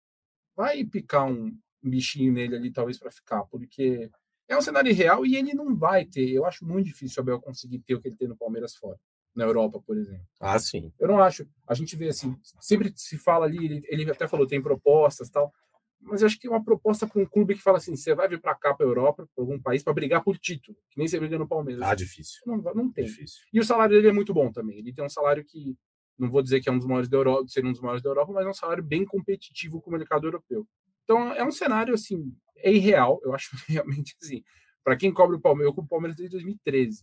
[0.54, 4.10] vai picar um, um bichinho nele ali, talvez, para ficar, porque
[4.48, 6.28] é um cenário real e ele não vai ter.
[6.30, 8.98] Eu acho muito difícil o Abel conseguir ter o que ele tem no Palmeiras fora,
[9.34, 10.26] na Europa, por exemplo.
[10.40, 10.92] Ah, sim.
[10.98, 11.46] Eu não acho.
[11.66, 15.52] A gente vê assim, sempre se fala ali, ele, ele até falou, tem propostas tal.
[16.00, 18.40] Mas eu acho que uma proposta para um clube que fala assim: você vai vir
[18.40, 21.18] para cá, para a Europa, para algum país, para brigar por título, que nem você
[21.18, 21.82] briga no Palmeiras.
[21.82, 22.40] Ah, difícil.
[22.46, 23.06] não, não tem.
[23.06, 23.42] Difícil.
[23.52, 24.78] E o salário dele é muito bom também.
[24.78, 25.76] Ele tem um salário que,
[26.18, 28.10] não vou dizer que é um dos maiores da Europa, ser um dos maiores da
[28.10, 30.66] Europa, mas é um salário bem competitivo com o mercado europeu.
[31.06, 33.20] Então é um cenário assim, é irreal.
[33.22, 34.42] Eu acho realmente assim.
[34.82, 36.98] Para quem cobre o Palmeiras, eu cobro o Palmeiras desde 2013.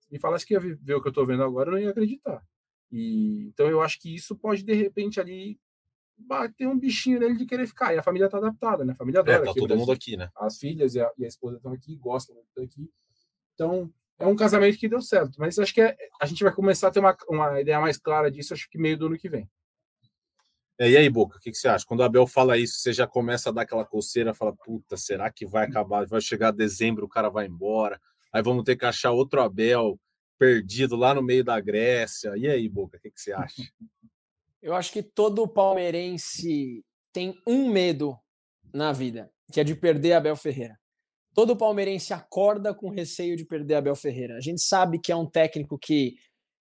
[0.00, 1.90] Se me falasse que ia ver o que eu estou vendo agora, eu não ia
[1.90, 2.42] acreditar.
[2.92, 5.58] E, então eu acho que isso pode, de repente, ali
[6.16, 7.94] bater um bichinho nele de querer ficar.
[7.94, 8.92] E a família está adaptada, né?
[8.92, 10.30] A família adora É, tá aqui todo Brasil mundo aqui, né?
[10.36, 12.90] as filhas e a, e a esposa estão aqui, gostam muito daqui.
[13.54, 15.36] Então, é um casamento que deu certo.
[15.38, 18.30] Mas acho que é- a gente vai começar a ter uma, uma ideia mais clara
[18.30, 19.48] disso, acho que meio do ano que vem.
[20.78, 21.86] É, e aí, Boca, o que, que você acha?
[21.86, 25.30] Quando o Abel fala isso, você já começa a dar aquela coceira, fala, puta, será
[25.30, 26.06] que vai acabar?
[26.06, 28.00] Vai chegar dezembro, o cara vai embora,
[28.32, 29.98] aí vamos ter que achar outro Abel
[30.38, 32.32] perdido lá no meio da Grécia.
[32.36, 33.62] E aí, Boca, o que, que você acha?
[34.60, 38.18] Eu acho que todo palmeirense tem um medo
[38.72, 40.78] na vida, que é de perder Abel Ferreira.
[41.34, 44.36] Todo palmeirense acorda com receio de perder Abel Ferreira.
[44.36, 46.16] A gente sabe que é um técnico que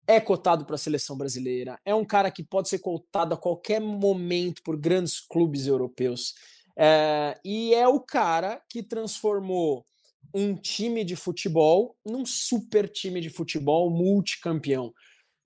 [0.07, 3.79] é cotado para a seleção brasileira, é um cara que pode ser cotado a qualquer
[3.79, 6.33] momento por grandes clubes europeus.
[6.77, 9.85] É, e é o cara que transformou
[10.33, 14.91] um time de futebol num super time de futebol multicampeão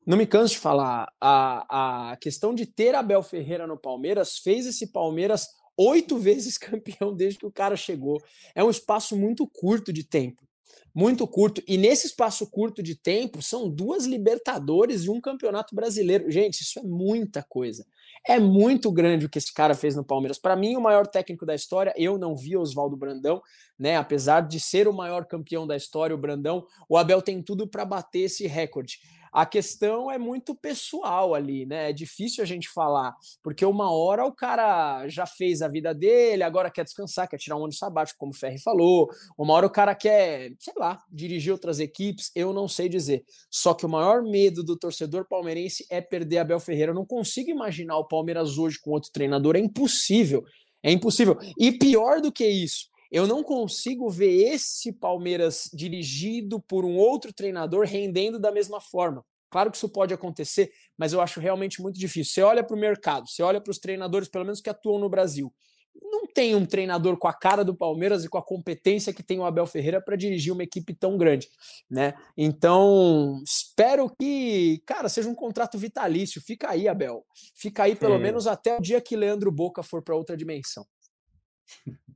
[0.08, 4.66] não me canso de falar, a, a questão de ter Abel Ferreira no Palmeiras fez
[4.66, 8.18] esse Palmeiras oito vezes campeão desde que o cara chegou.
[8.56, 10.47] É um espaço muito curto de tempo.
[10.94, 11.62] Muito curto.
[11.68, 16.30] E nesse espaço curto de tempo, são duas Libertadores e um Campeonato Brasileiro.
[16.32, 17.86] Gente, isso é muita coisa.
[18.28, 20.38] É muito grande o que esse cara fez no Palmeiras.
[20.38, 23.42] Para mim, o maior técnico da história, eu não vi Oswaldo Brandão,
[23.78, 23.96] né?
[23.96, 27.86] Apesar de ser o maior campeão da história, o Brandão, o Abel tem tudo para
[27.86, 29.00] bater esse recorde.
[29.32, 31.90] A questão é muito pessoal ali, né?
[31.90, 36.44] É difícil a gente falar, porque uma hora o cara já fez a vida dele,
[36.44, 39.10] agora quer descansar, quer tirar um ano sabático, como o Ferri falou.
[39.38, 43.24] Uma hora o cara quer, sei lá, dirigir outras equipes, eu não sei dizer.
[43.50, 46.92] Só que o maior medo do torcedor palmeirense é perder Abel Ferreira.
[46.92, 50.44] Eu não consigo imaginar o Palmeiras hoje com outro treinador, é impossível.
[50.84, 51.38] É impossível.
[51.58, 57.34] E pior do que isso, eu não consigo ver esse Palmeiras dirigido por um outro
[57.34, 59.24] treinador rendendo da mesma forma.
[59.50, 62.34] Claro que isso pode acontecer, mas eu acho realmente muito difícil.
[62.34, 65.10] Você olha para o mercado, você olha para os treinadores, pelo menos que atuam no
[65.10, 65.54] Brasil.
[66.00, 69.40] Não tem um treinador com a cara do Palmeiras e com a competência que tem
[69.40, 71.48] o Abel Ferreira para dirigir uma equipe tão grande,
[71.90, 72.14] né?
[72.38, 76.42] Então, espero que, cara, seja um contrato vitalício.
[76.42, 77.26] Fica aí, Abel.
[77.56, 80.86] Fica aí pelo menos até o dia que Leandro Boca for para outra dimensão.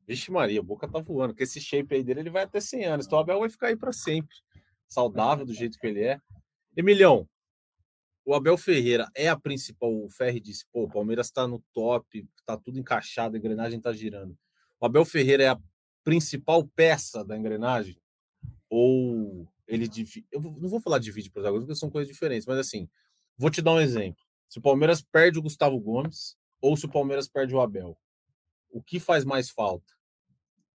[0.08, 1.36] Vixe Maria, a boca tá voando.
[1.36, 3.06] Com esse shape aí dele, ele vai até 100 anos.
[3.06, 4.36] Então o Abel vai ficar aí para sempre.
[4.88, 6.20] Saudável do jeito que ele é.
[6.76, 7.28] Emilhão,
[8.26, 9.93] o Abel Ferreira é a principal.
[9.93, 13.93] O Ferri disse: pô, o Palmeiras tá no top, tá tudo encaixado, a engrenagem tá
[13.93, 14.38] girando.
[14.80, 15.60] O Abel Ferreira é a
[16.04, 17.97] principal peça da engrenagem?
[18.70, 20.28] Ou ele divide.
[20.32, 22.89] Eu não vou falar divide protagonismo, porque são coisas diferentes, mas assim,
[23.38, 24.22] vou te dar um exemplo.
[24.49, 27.97] Se o Palmeiras perde o Gustavo Gomes, ou se o Palmeiras perde o Abel
[28.72, 29.94] o que faz mais falta?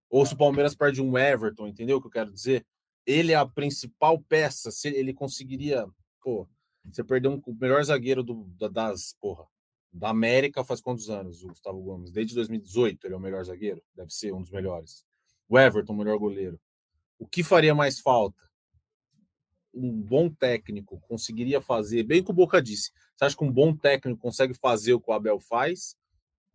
[0.09, 2.65] Ou se o Palmeiras perde um Everton, entendeu o que eu quero dizer?
[3.05, 4.71] Ele é a principal peça.
[4.71, 5.87] Se ele conseguiria,
[6.23, 6.49] pô,
[6.85, 9.47] você perdeu um, o melhor zagueiro do, das, porra,
[9.93, 12.13] da América faz quantos anos, o Gustavo Gomes?
[12.13, 13.83] Desde 2018 ele é o melhor zagueiro?
[13.95, 15.05] Deve ser um dos melhores.
[15.49, 16.61] O Everton, o melhor goleiro.
[17.19, 18.41] O que faria mais falta?
[19.73, 22.93] Um bom técnico conseguiria fazer, bem que o Boca disse.
[23.15, 25.97] Você acha que um bom técnico consegue fazer o que o Abel faz?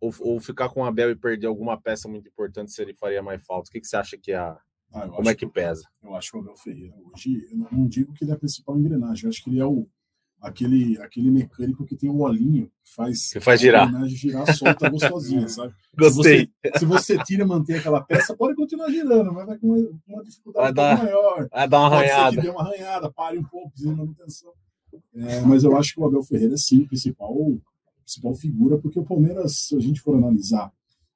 [0.02, 3.22] Ou, ou ficar com o Abel e perder alguma peça muito importante se ele faria
[3.22, 3.68] mais falta?
[3.68, 4.58] O que, que você acha que é a.
[4.92, 5.84] Ah, Como é que, que pesa?
[6.02, 8.76] Eu acho que o Abel Ferreira hoje, eu não digo que ele é a principal
[8.76, 9.88] engrenagem, eu acho que ele é o,
[10.40, 13.84] aquele, aquele mecânico que tem um olhinho que faz, que faz girar.
[13.84, 15.72] a engrenagem girar solta gostosinha, sabe?
[15.96, 16.40] Gostei.
[16.40, 19.68] Se você, se você tira e mantém aquela peça, pode continuar girando, mas vai com
[19.68, 21.48] uma, uma dificuldade vai dar, maior.
[21.48, 22.42] Vai dar uma pode arranhada.
[22.42, 24.52] Dê uma arranhada, pare um pouco, precisa de manutenção.
[25.14, 27.32] É, mas eu acho que o Abel Ferreira, sim, o principal
[28.02, 30.72] principal figura, porque o Palmeiras, se a gente for analisar,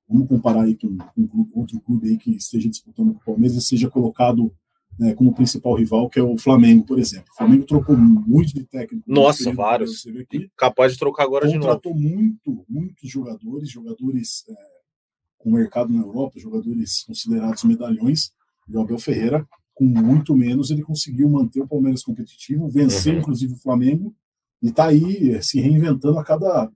[0.09, 3.61] vamos comparar aí com, com outro clube aí que esteja disputando com o Palmeiras e
[3.61, 4.53] seja colocado
[4.99, 7.27] né, como principal rival, que é o Flamengo, por exemplo.
[7.33, 9.05] O Flamengo trocou muito de técnico.
[9.07, 10.01] Nossa, vários.
[10.01, 10.51] Você vê aqui.
[10.57, 11.67] Capaz de trocar agora de novo.
[11.67, 14.55] Contratou muito, muitos jogadores, jogadores é,
[15.39, 18.31] com mercado na Europa, jogadores considerados medalhões.
[18.69, 23.21] E o Abel Ferreira, com muito menos, ele conseguiu manter o Palmeiras competitivo, vencer uhum.
[23.21, 24.15] inclusive o Flamengo
[24.67, 26.71] e está aí eh, se reinventando a cada,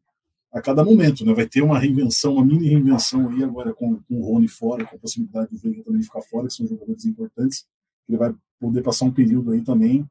[0.53, 1.24] a cada momento.
[1.24, 1.34] Né?
[1.34, 4.95] Vai ter uma reinvenção, uma mini reinvenção aí agora com, com o Rony fora, com
[4.95, 7.66] a possibilidade do Veiga também ficar fora, que são jogadores importantes.
[8.09, 10.07] Ele vai poder passar um período aí também,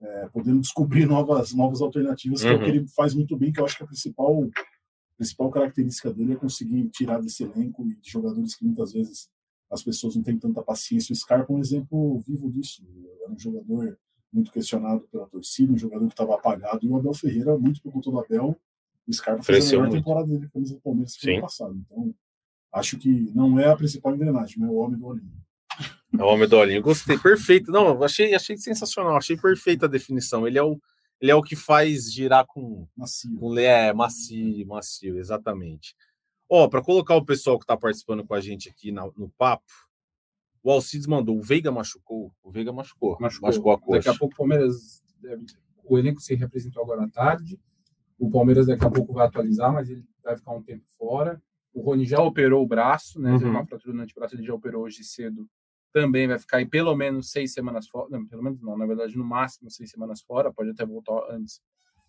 [0.00, 2.52] é, podendo descobrir novas, novas alternativas, que uhum.
[2.52, 2.76] é o que uhum.
[2.76, 6.36] ele faz muito bem, que eu acho que a principal, a principal característica dele é
[6.36, 9.28] conseguir tirar desse elenco e de jogadores que muitas vezes
[9.70, 11.12] as pessoas não têm tanta paciência.
[11.12, 12.82] O Scarpa é um exemplo vivo disso.
[13.22, 13.98] Era um jogador
[14.32, 17.92] muito questionado pela torcida, um jogador que estava apagado, e o Abel Ferreira, muito por
[17.92, 18.56] conta do Abel,
[19.06, 19.98] o Scarpa fez a melhor muito.
[19.98, 21.74] temporada dele com o Palmeiras no ano passado.
[21.74, 22.14] Então,
[22.72, 25.38] acho que não é a principal engrenagem, mas é o homem do olhinho.
[26.18, 26.82] É o homem do olhinho.
[26.82, 27.70] Gostei, perfeito.
[27.70, 30.46] Não, achei, achei sensacional, achei perfeita a definição.
[30.46, 30.78] Ele é o,
[31.20, 33.34] ele é o que faz girar com macio.
[33.38, 35.94] Com, é, macio, macio, exatamente.
[36.48, 39.70] Ó, para colocar o pessoal que está participando com a gente aqui na, no papo,
[40.62, 42.32] o Alcides mandou, o Veiga machucou.
[42.42, 43.16] O Veiga machucou.
[43.20, 43.98] Machucou, machucou a coxa.
[43.98, 45.02] Daqui a pouco o Palmeiras.
[45.84, 47.58] O elenco se representou agora à tarde.
[48.18, 51.40] O Palmeiras daqui a pouco vai atualizar, mas ele vai ficar um tempo fora.
[51.72, 53.32] O Rony já operou o braço, né?
[53.32, 53.38] Uhum.
[53.38, 55.48] Teve uma fratura no antebraço, ele já operou hoje cedo.
[55.92, 58.08] Também vai ficar aí pelo menos seis semanas fora.
[58.10, 61.60] Não, pelo menos não, na verdade, no máximo seis semanas fora, pode até voltar antes.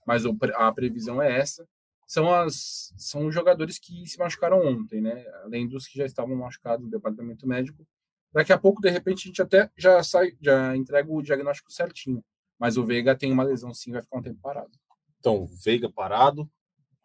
[0.05, 1.67] Mas a previsão é essa.
[2.07, 5.23] São, as, são os jogadores que se machucaram ontem, né?
[5.43, 7.85] Além dos que já estavam machucados no departamento médico.
[8.31, 12.23] Daqui a pouco, de repente, a gente até já sai, já entrega o diagnóstico certinho.
[12.59, 14.71] Mas o Veiga tem uma lesão sim, vai ficar um tempo parado.
[15.19, 16.49] Então, Veiga parado,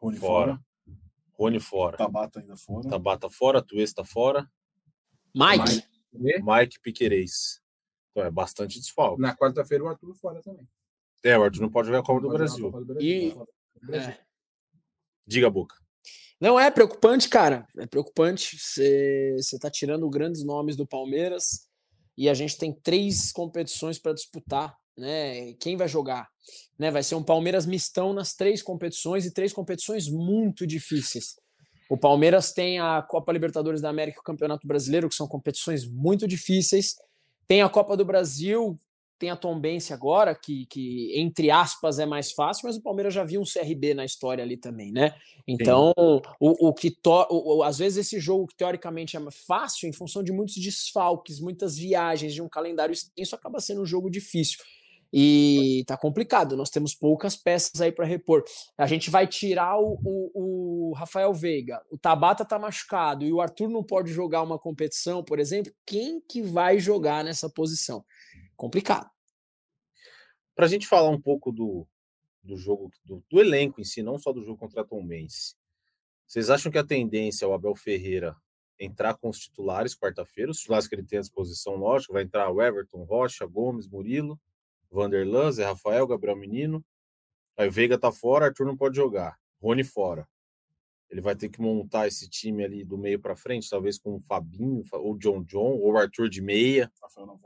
[0.01, 0.53] Rony fora.
[0.53, 0.65] fora.
[1.33, 1.97] Rony fora.
[1.97, 2.89] Tabata ainda fora.
[2.89, 4.51] Tabata fora, Tuesta fora.
[5.35, 5.85] Mike.
[6.13, 7.61] Mike, Mike Piquerez.
[8.11, 9.21] Então é bastante desfalque.
[9.21, 10.69] Na quarta-feira o Arthur fora também.
[11.23, 12.73] É, o Arthur não pode jogar a Copa do Brasil.
[13.01, 13.35] E...
[13.91, 14.19] É.
[15.27, 15.77] Diga a boca.
[16.41, 17.67] Não é preocupante, cara.
[17.79, 18.59] É preocupante.
[18.59, 21.69] Você está tirando grandes nomes do Palmeiras
[22.17, 25.55] e a gente tem três competições para disputar né?
[25.55, 26.29] Quem vai jogar?
[26.79, 26.91] Né?
[26.91, 31.37] Vai ser um Palmeiras mistão nas três competições e três competições muito difíceis.
[31.91, 35.85] O Palmeiras tem a Copa Libertadores da América e o Campeonato Brasileiro, que são competições
[35.87, 36.95] muito difíceis.
[37.47, 38.79] Tem a Copa do Brasil,
[39.19, 43.25] tem a Tombense agora, que, que entre aspas é mais fácil, mas o Palmeiras já
[43.25, 45.15] viu um CRB na história ali também, né?
[45.47, 45.93] Então,
[46.41, 50.23] o, o que to, o, às vezes esse jogo que teoricamente é fácil, em função
[50.23, 54.59] de muitos desfalques, muitas viagens, de um calendário extenso, acaba sendo um jogo difícil.
[55.17, 58.43] E tá complicado, nós temos poucas peças aí para repor.
[58.77, 63.41] A gente vai tirar o, o, o, Rafael Veiga, o Tabata tá machucado e o
[63.41, 65.73] Arthur não pode jogar uma competição, por exemplo.
[65.87, 68.05] Quem que vai jogar nessa posição?
[68.57, 69.11] Complicado.
[70.55, 71.87] Para a gente falar um pouco do,
[72.43, 75.57] do jogo, do, do, elenco em si, não só do jogo contra a Tom Benz,
[76.27, 78.37] vocês acham que a tendência é o Abel Ferreira
[78.79, 82.51] entrar com os titulares quarta-feira, os titulares que ele tem à disposição, lógico, vai entrar
[82.51, 84.41] o Everton, Rocha, Gomes, Murilo,
[84.91, 86.85] Vanderlan, Zé Rafael, Gabriel Menino.
[87.57, 89.39] Aí Veiga tá fora, Arthur não pode jogar.
[89.61, 90.29] Rony fora.
[91.15, 94.21] Ele vai ter que montar esse time ali do meio para frente, talvez com o
[94.21, 96.91] Fabinho, ou John John, ou Arthur de meia.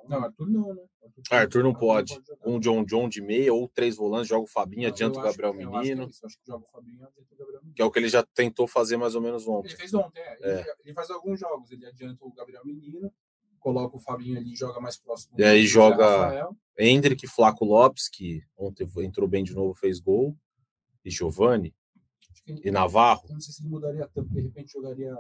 [0.09, 0.83] Não, Arthur não, né?
[1.03, 2.15] Arthur, Arthur não pode.
[2.15, 5.19] pode com o John John de meia, ou três volantes, joga o Fabinho, não, adianta
[5.19, 6.05] o Gabriel que, Menino.
[6.05, 7.75] Acho que, é acho que joga o Fabinho, adianta o Gabriel Menino.
[7.75, 9.69] Que é o que ele já tentou fazer mais ou menos ontem.
[9.69, 10.39] Ele fez ontem, é.
[10.41, 10.61] é.
[10.61, 13.13] Ele, ele faz alguns jogos, ele adianta o Gabriel Menino,
[13.61, 15.35] coloca o Fabinho ali e joga mais próximo.
[15.39, 16.49] E aí joga
[16.79, 20.35] Hendrick, Flaco Lopes, que ontem entrou bem de novo, fez gol,
[21.05, 21.75] e Giovani,
[22.65, 23.27] e Navarro.
[23.31, 25.17] Não sei se ele mudaria tanto, de repente jogaria,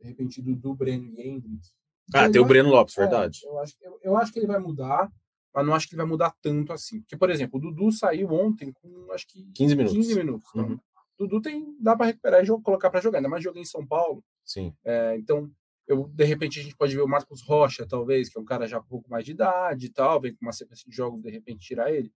[0.00, 1.68] de repente, do, do Breno e Hendrick.
[2.12, 3.40] Ah, tem o Breno Lopes, é, verdade.
[3.44, 5.10] Eu acho, eu, eu acho que ele vai mudar,
[5.54, 7.00] mas não acho que ele vai mudar tanto assim.
[7.00, 9.96] Porque, por exemplo, o Dudu saiu ontem com acho que 15 minutos.
[9.96, 10.48] 15 minutos.
[10.50, 10.78] Então, uhum.
[11.18, 14.24] Dudu tem, dá para recuperar e colocar para jogar, ainda mais joguei em São Paulo.
[14.44, 14.74] Sim.
[14.84, 15.50] É, então,
[15.86, 18.66] eu, de repente a gente pode ver o Marcos Rocha, talvez, que é um cara
[18.66, 21.20] já com um pouco mais de idade e tal, vem com uma sequência de jogos,
[21.20, 22.12] de repente tirar ele.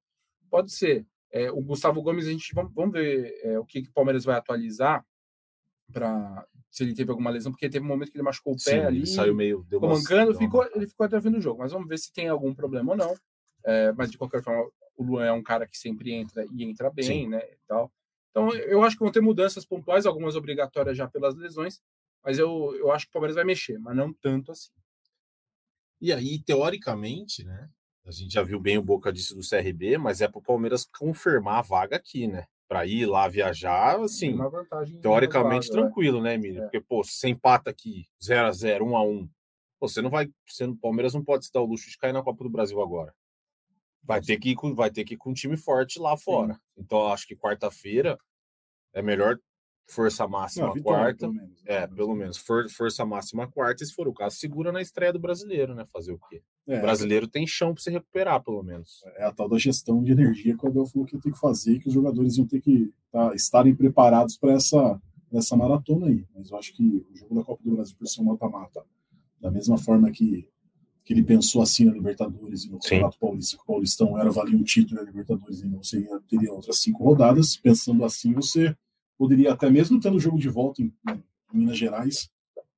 [0.49, 1.07] Pode ser.
[1.35, 4.24] É, o Gustavo Gomes, a gente vamos, vamos ver é, o que, que o Palmeiras
[4.24, 5.05] vai atualizar
[5.93, 8.70] para se ele teve alguma lesão, porque teve um momento que ele machucou o pé
[8.70, 11.61] Sim, ali, saiu meio ficou mancando, ficou, ele ficou até o jogo.
[11.61, 13.14] Mas vamos ver se tem algum problema ou não.
[13.64, 14.64] É, mas de qualquer forma,
[14.97, 17.28] o Luan é um cara que sempre entra e entra bem, Sim.
[17.28, 17.39] né?
[17.39, 17.93] E tal.
[18.30, 21.80] Então, eu acho que vão ter mudanças pontuais, algumas obrigatórias já pelas lesões,
[22.24, 24.72] mas eu, eu acho que o Palmeiras vai mexer, mas não tanto assim.
[26.01, 27.68] E aí, teoricamente, né?
[28.07, 30.84] A gente já viu bem o Boca disso do CRB, mas é para o Palmeiras
[30.98, 32.46] confirmar a vaga aqui, né?
[32.68, 34.36] Para ir lá viajar, assim,
[35.00, 36.22] teoricamente vaga, tranquilo, é.
[36.22, 36.61] né, Emílio?
[36.61, 36.62] É.
[36.64, 39.28] Porque, pô, se você empata aqui 0 a 0 1 a 1
[39.80, 40.30] você não vai.
[40.46, 42.80] Você, o Palmeiras não pode se dar o luxo de cair na Copa do Brasil
[42.80, 43.14] agora.
[44.02, 46.55] Vai ter que ir com, vai ter que ir com um time forte lá fora.
[46.55, 46.61] Sim.
[46.78, 48.18] Então, acho que quarta-feira
[48.92, 49.38] é melhor
[49.87, 51.20] força máxima não, quarta.
[51.20, 51.64] Pelo menos, né?
[51.66, 52.37] É, pelo menos.
[52.39, 55.85] For, força máxima quarta, e se for o caso, segura na estreia do brasileiro, né?
[55.87, 56.43] Fazer o quê?
[56.66, 59.03] É, o brasileiro tem chão para se recuperar, pelo menos.
[59.16, 61.78] É a tal da gestão de energia que o Abel falou que tem que fazer,
[61.78, 65.01] que os jogadores iam ter que tá, estarem preparados para essa,
[65.32, 66.24] essa maratona aí.
[66.35, 68.82] Mas eu acho que o jogo da Copa do Brasil por ser um mata-mata,
[69.41, 70.49] da mesma forma que,
[71.05, 74.57] que ele pensou assim na Libertadores e no Campeonato Paulista, que o Paulistão era valia
[74.57, 78.74] um título na Libertadores e não seria, teria outras cinco rodadas, pensando assim, você
[79.16, 82.30] poderia até mesmo tendo o jogo de volta em, em Minas Gerais,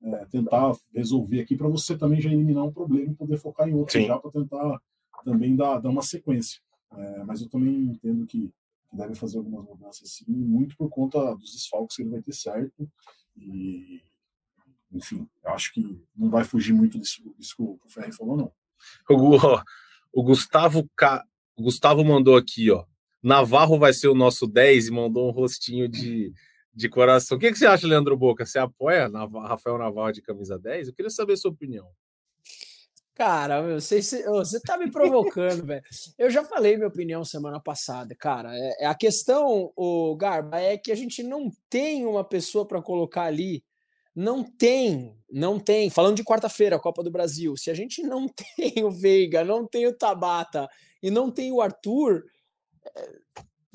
[0.03, 3.75] é, tentar resolver aqui para você também já eliminar um problema e poder focar em
[3.75, 4.07] outro Sim.
[4.07, 4.81] já para tentar
[5.25, 6.61] também dar, dar uma sequência.
[6.93, 8.53] É, mas eu também entendo que,
[8.89, 12.33] que, deve fazer algumas mudanças sim, muito por conta dos desfalques que ele vai ter
[12.33, 12.89] certo.
[13.37, 14.01] E,
[14.93, 18.53] enfim, eu acho que não vai fugir muito disso, disso que o Ferri falou, não.
[19.11, 19.37] O,
[20.13, 21.25] o Gustavo K.
[21.57, 22.85] O Gustavo mandou aqui, ó.
[23.27, 26.33] Navarro vai ser o nosso 10 e mandou um rostinho de,
[26.73, 27.37] de coração.
[27.37, 28.47] O que, que você acha, Leandro Boca?
[28.47, 30.87] Você apoia Rafael Navarro de camisa 10?
[30.87, 31.89] Eu queria saber a sua opinião.
[33.17, 35.83] Cara, você, você tá me provocando, velho.
[36.17, 38.57] Eu já falei minha opinião semana passada, cara.
[38.57, 42.81] É, é, a questão, o Garba, é que a gente não tem uma pessoa para
[42.81, 43.65] colocar ali.
[44.15, 45.91] Não tem, não tem.
[45.91, 49.85] Falando de quarta-feira, Copa do Brasil, se a gente não tem o Veiga, não tem
[49.89, 50.69] o Tabata
[51.03, 52.23] e não tem o Arthur,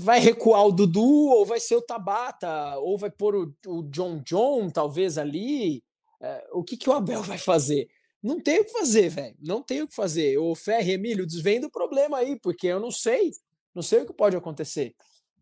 [0.02, 4.22] vai recuar o Dudu, ou vai ser o Tabata, ou vai pôr o, o John
[4.26, 5.84] John, talvez, ali.
[6.20, 7.88] É, o que, que o Abel vai fazer?
[8.22, 9.36] Não tem o que fazer, velho.
[9.40, 10.38] Não tem o que fazer.
[10.38, 13.32] O Ferre, Emílio, desvenda o problema aí, porque eu não sei.
[13.74, 14.94] Não sei o que pode acontecer.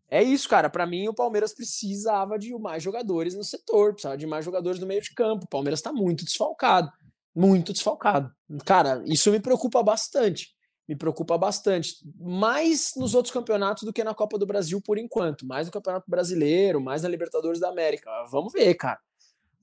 [0.08, 0.68] É isso, cara.
[0.70, 4.86] Para mim, o Palmeiras precisava de mais jogadores no setor, precisava de mais jogadores no
[4.86, 5.44] meio de campo.
[5.44, 6.90] O Palmeiras está muito desfalcado.
[7.34, 8.32] Muito desfalcado.
[8.64, 10.54] Cara, isso me preocupa bastante
[10.90, 11.98] me preocupa bastante.
[12.18, 15.46] Mais nos outros campeonatos do que na Copa do Brasil por enquanto.
[15.46, 18.10] Mais no Campeonato Brasileiro, mais na Libertadores da América.
[18.28, 18.98] Vamos ver, cara.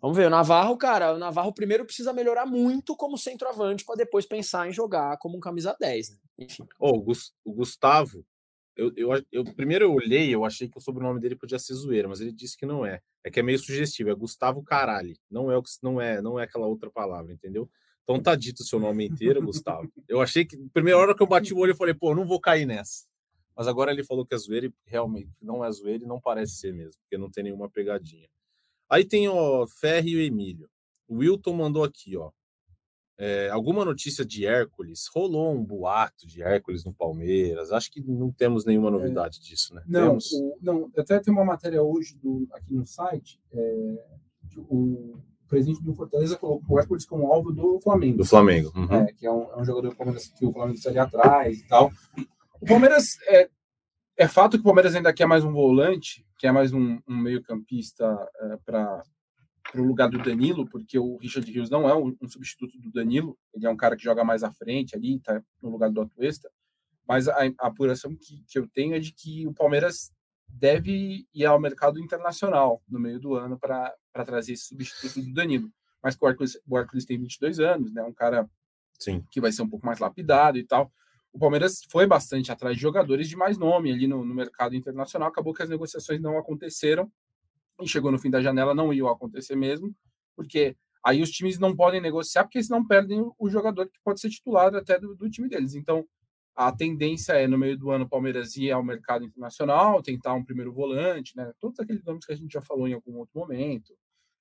[0.02, 0.28] Vamos ver.
[0.28, 4.72] O Navarro, cara, o Navarro primeiro precisa melhorar muito como centroavante para depois pensar em
[4.72, 6.12] jogar como um camisa 10.
[6.12, 6.18] Né?
[6.40, 6.66] Enfim.
[6.80, 7.04] Oh,
[7.44, 8.26] o Gustavo,
[8.78, 12.08] eu, eu, eu, primeiro eu olhei, eu achei que o sobrenome dele podia ser zoeira,
[12.08, 13.02] mas ele disse que não é.
[13.22, 15.14] É que é meio sugestivo, é Gustavo Caralho.
[15.30, 17.70] Não é, não é, não é aquela outra palavra, entendeu?
[18.08, 19.92] Então tá dito o seu nome inteiro, Gustavo.
[20.08, 22.40] Eu achei que, primeira hora que eu bati o olho, eu falei, pô, não vou
[22.40, 23.06] cair nessa.
[23.54, 26.56] Mas agora ele falou que é zoeira e realmente não é zoeira e não parece
[26.56, 28.30] ser mesmo, porque não tem nenhuma pegadinha.
[28.90, 30.70] Aí tem o Ferri e o Emílio.
[31.06, 32.32] O Wilton mandou aqui, ó.
[33.18, 35.08] É, alguma notícia de Hércules?
[35.14, 37.74] Rolou um boato de Hércules no Palmeiras?
[37.74, 39.84] Acho que não temos nenhuma novidade é, disso, né?
[39.86, 43.42] Não, o, não, até tem uma matéria hoje do, aqui no site.
[43.52, 44.06] É,
[44.70, 48.18] o presidente do Fortaleza colocou o Hércules como alvo do Flamengo.
[48.18, 48.72] Do Flamengo.
[48.76, 48.94] Uhum.
[48.94, 51.92] É, que é um, é um, jogador que o Flamengo está ali atrás e tal.
[52.62, 53.50] O Palmeiras é,
[54.18, 58.06] é fato que o Palmeiras ainda quer mais um volante, quer mais um, um meio-campista
[58.42, 59.04] é, para
[59.76, 63.38] o lugar do Danilo, porque o Richard Rios não é um, um, substituto do Danilo,
[63.54, 66.50] ele é um cara que joga mais à frente ali, está no lugar do Atuesta.
[67.08, 70.12] Mas a, a apuração que, que eu tenho é de que o Palmeiras
[70.48, 73.94] deve ir ao mercado internacional no meio do ano para
[74.26, 75.72] trazer esse substituto do Danilo.
[76.02, 78.04] Mas o Hércules, o Hércules tem 22 anos, né?
[78.04, 78.50] Um cara
[79.00, 79.24] Sim.
[79.32, 80.92] que vai ser um pouco mais lapidado e tal.
[81.34, 85.30] O Palmeiras foi bastante atrás de jogadores de mais nome ali no, no mercado internacional.
[85.30, 87.12] Acabou que as negociações não aconteceram
[87.82, 89.96] e chegou no fim da janela, não iam acontecer mesmo,
[90.36, 94.30] porque aí os times não podem negociar, porque senão perdem o jogador que pode ser
[94.30, 95.76] titular até do, do time deles.
[95.76, 96.08] Então,
[96.56, 100.44] a tendência é, no meio do ano, o Palmeiras ir ao mercado internacional, tentar um
[100.44, 101.54] primeiro volante, né?
[101.60, 103.94] Todos aqueles nomes que a gente já falou em algum outro momento.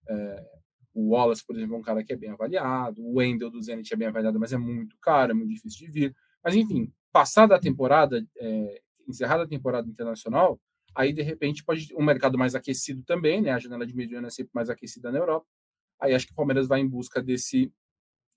[0.08, 0.46] É,
[0.94, 3.02] o Wallace, por exemplo, é um cara que é bem avaliado.
[3.02, 5.92] O Wendel do Zenit é bem avaliado, mas é muito caro, é muito difícil de
[5.92, 6.16] vir.
[6.42, 10.60] Mas, enfim, passada a temporada, é, encerrada a temporada internacional,
[10.94, 13.50] aí, de repente, pode um mercado mais aquecido também, né?
[13.50, 15.46] A janela de mediana é sempre mais aquecida na Europa.
[16.00, 17.72] Aí acho que o Palmeiras vai em busca desse,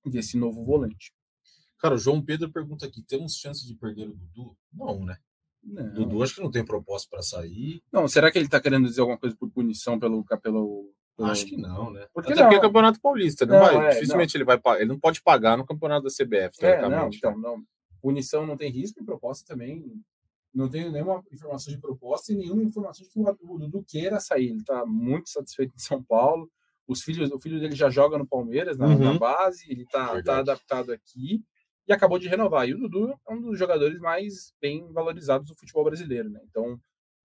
[0.05, 1.13] desse novo volante.
[1.79, 4.57] Cara, o João Pedro pergunta aqui: temos chance de perder o Dudu?
[4.73, 5.17] Não, né?
[5.63, 5.93] Não.
[5.93, 7.81] Dudu acho que não tem proposta para sair.
[7.91, 10.23] Não, será que ele está querendo dizer alguma coisa por punição pelo.
[10.23, 10.93] pelo, pelo...
[11.25, 12.07] Acho que não, né?
[12.13, 12.49] Porque Até não.
[12.49, 13.45] porque é Campeonato Paulista.
[13.45, 14.37] Não, não vai, é, dificilmente não.
[14.39, 14.81] ele vai pagar.
[14.81, 17.63] Ele não pode pagar no campeonato da CBF, é, não, então, não.
[18.01, 19.83] Punição não tem risco e proposta também.
[20.53, 24.49] Não tenho nenhuma informação de proposta e nenhuma informação de que o Dudu queira sair.
[24.49, 26.49] Ele está muito satisfeito em São Paulo.
[26.87, 28.97] Os filhos, o filho dele já joga no Palmeiras, na, uhum.
[28.97, 31.43] na base, ele está tá adaptado aqui
[31.87, 32.67] e acabou de renovar.
[32.67, 36.39] E o Dudu é um dos jogadores mais bem valorizados do futebol brasileiro, né?
[36.49, 36.79] Então,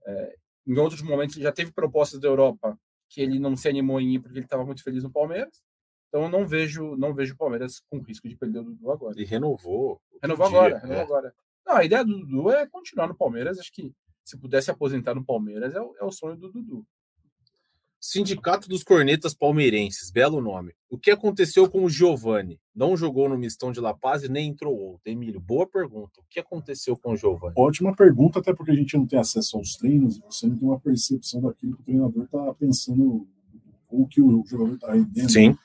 [0.07, 0.37] é,
[0.67, 2.79] em outros momentos, ele já teve propostas da Europa
[3.15, 5.63] que ele não se animou em ir porque ele estava muito feliz no Palmeiras.
[6.09, 9.21] Então, eu não vejo, não vejo o Palmeiras com risco de perder o Dudu agora.
[9.21, 10.01] E renovou.
[10.21, 11.03] Renovou dia, agora, renovou é.
[11.03, 11.35] agora.
[11.65, 13.59] Não, a ideia do Dudu é continuar no Palmeiras.
[13.59, 13.93] Acho que
[14.25, 16.85] se pudesse aposentar no Palmeiras, é o, é o sonho do Dudu.
[18.07, 20.75] Sindicato dos Cornetas Palmeirenses, belo nome.
[20.91, 22.61] O que aconteceu com o Giovani?
[22.75, 25.01] Não jogou no Mistão de La Paz e nem entrou outro.
[25.07, 26.21] Emílio, boa pergunta.
[26.21, 27.55] O que aconteceu com o Giovani?
[27.57, 30.69] Ótima pergunta, até porque a gente não tem acesso aos treinos e você não tem
[30.69, 33.27] uma percepção daquilo que o treinador está pensando,
[33.89, 35.31] ou que o jogador está rendendo.
[35.31, 35.57] Sim.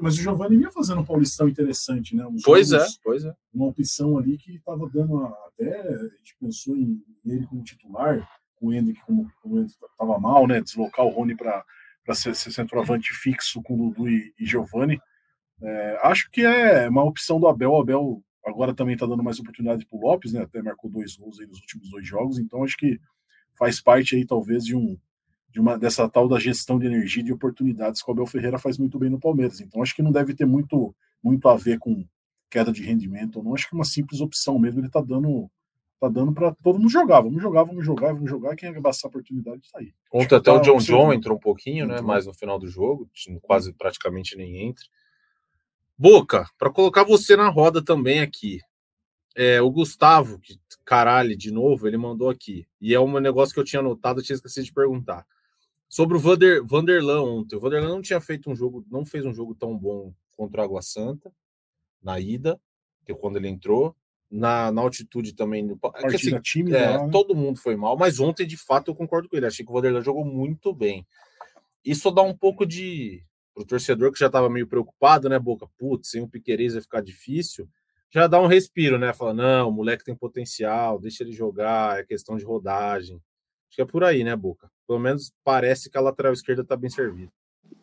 [0.00, 2.24] Mas o Giovani vinha fazendo um Paulistão interessante, né?
[2.28, 3.34] Uns pois jogos, é, pois é.
[3.52, 5.80] Uma opção ali que estava dando até.
[5.80, 8.24] A gente pensou em ele como titular,
[8.60, 10.60] o Hendrick como, como estava mal, né?
[10.60, 11.64] Deslocar o Rony para
[12.08, 14.98] para ser, ser centroavante fixo com Dudu e, e Giovani.
[15.60, 17.70] É, acho que é uma opção do Abel.
[17.72, 20.40] O Abel agora também está dando mais oportunidade para o Lopes, né?
[20.40, 22.98] Até marcou dois gols aí nos últimos dois jogos, então acho que
[23.58, 24.98] faz parte aí talvez de um
[25.50, 28.58] de uma dessa tal da gestão de energia e de oportunidades que o Abel Ferreira
[28.58, 29.60] faz muito bem no Palmeiras.
[29.60, 32.06] Então acho que não deve ter muito muito a ver com
[32.48, 34.80] queda de rendimento, não acho que é uma simples opção mesmo.
[34.80, 35.50] Ele está dando
[36.00, 37.20] tá dando para todo mundo jogar.
[37.20, 38.56] Vamos jogar, vamos jogar, vamos jogar.
[38.56, 39.92] Quem abaixar a oportunidade está aí.
[40.12, 42.00] Ontem até tá o John John entrou um pouquinho, né?
[42.00, 43.08] Mais no final do jogo,
[43.42, 44.84] quase praticamente nem entra.
[45.96, 48.60] Boca, para colocar você na roda também aqui.
[49.34, 52.66] É, o Gustavo, que caralho, de novo, ele mandou aqui.
[52.80, 55.26] E é um negócio que eu tinha anotado, eu tinha esquecido de perguntar.
[55.88, 57.56] Sobre o Vander, Vanderlan ontem.
[57.56, 60.64] O Vanderlan não tinha feito um jogo, não fez um jogo tão bom contra o
[60.64, 61.32] Água Santa
[62.02, 62.60] na ida,
[63.04, 63.94] que quando ele entrou
[64.30, 65.68] na, na altitude também.
[65.94, 67.08] É que, assim, time, é, né?
[67.10, 69.46] Todo mundo foi mal, mas ontem, de fato, eu concordo com ele.
[69.46, 71.06] Achei que o Vanderlan jogou muito bem.
[71.84, 73.24] Isso dá um pouco de.
[73.54, 75.66] Para o torcedor que já estava meio preocupado, né, Boca?
[75.76, 77.68] Putz, sem o Piqueires vai ficar difícil.
[78.10, 79.12] Já dá um respiro, né?
[79.12, 83.16] Fala, não, o moleque tem potencial, deixa ele jogar, é questão de rodagem.
[83.68, 84.70] Acho que é por aí, né, Boca?
[84.86, 87.30] Pelo menos parece que a lateral esquerda está bem servida.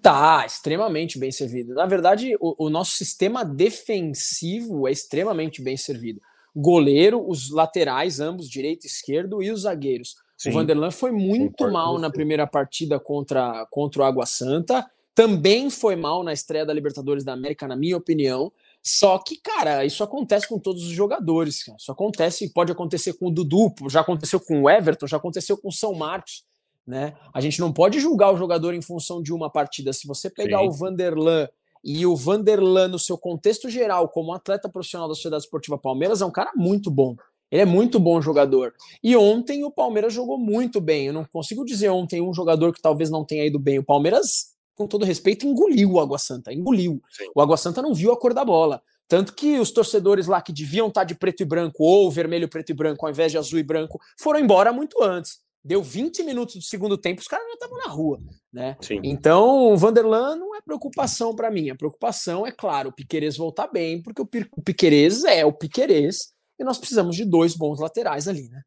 [0.02, 1.74] Tá, extremamente bem servido.
[1.74, 6.22] Na verdade, o, o, nosso sistema defensivo é extremamente bem servido
[6.56, 10.16] goleiro, os laterais, ambos, direito e esquerdo, e os zagueiros.
[10.38, 10.49] Sim.
[10.49, 14.86] O Vanderlan foi muito Concordo mal na primeira partida contra, contra o Água Santa.
[15.14, 18.51] Também foi mal na estreia da Libertadores da América, na minha opinião.
[18.84, 21.64] Só que, cara, isso acontece com todos os jogadores.
[21.64, 21.78] Cara.
[21.80, 25.70] Isso acontece, pode acontecer com o Dudu, já aconteceu com o Everton, já aconteceu com
[25.70, 26.45] o São Marcos.
[26.86, 27.16] Né?
[27.34, 29.91] A gente não pode julgar o jogador em função de uma partida.
[29.91, 30.68] Se você pegar Sim.
[30.68, 31.47] o Vanderlan
[31.86, 36.26] E o Vanderlan, no seu contexto geral, como atleta profissional da Sociedade Esportiva Palmeiras, é
[36.26, 37.16] um cara muito bom.
[37.52, 38.74] Ele é muito bom jogador.
[39.04, 41.06] E ontem o Palmeiras jogou muito bem.
[41.06, 43.78] Eu não consigo dizer ontem um jogador que talvez não tenha ido bem.
[43.78, 46.52] O Palmeiras, com todo respeito, engoliu o Água Santa.
[46.52, 47.00] Engoliu.
[47.12, 47.30] Sim.
[47.36, 48.82] O Água Santa não viu a cor da bola.
[49.08, 52.72] Tanto que os torcedores lá que deviam estar de preto e branco ou vermelho, preto
[52.72, 55.40] e branco, ao invés de azul e branco, foram embora muito antes.
[55.64, 58.20] Deu 20 minutos do segundo tempo, os caras já estavam na rua,
[58.56, 58.78] né?
[59.03, 61.70] Então, o Vanderlan não é preocupação para mim.
[61.70, 65.51] A preocupação é, claro, o Piquerez voltar bem, porque o Pi- o Piquerez é o
[65.51, 68.64] Piquerez e nós precisamos de dois bons laterais ali, né?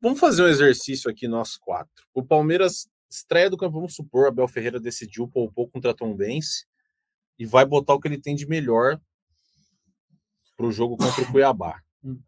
[0.00, 2.04] Vamos fazer um exercício aqui, nós quatro.
[2.12, 6.66] O Palmeiras estreia do campo, vamos supor, Abel Ferreira decidiu poupou contra a Tombense
[7.38, 9.00] e vai botar o que ele tem de melhor
[10.56, 11.80] para o jogo contra o Cuiabá.
[12.02, 12.18] Hum.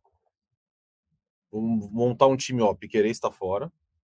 [1.50, 3.72] Vamos montar um time, ó, Piquerez está fora,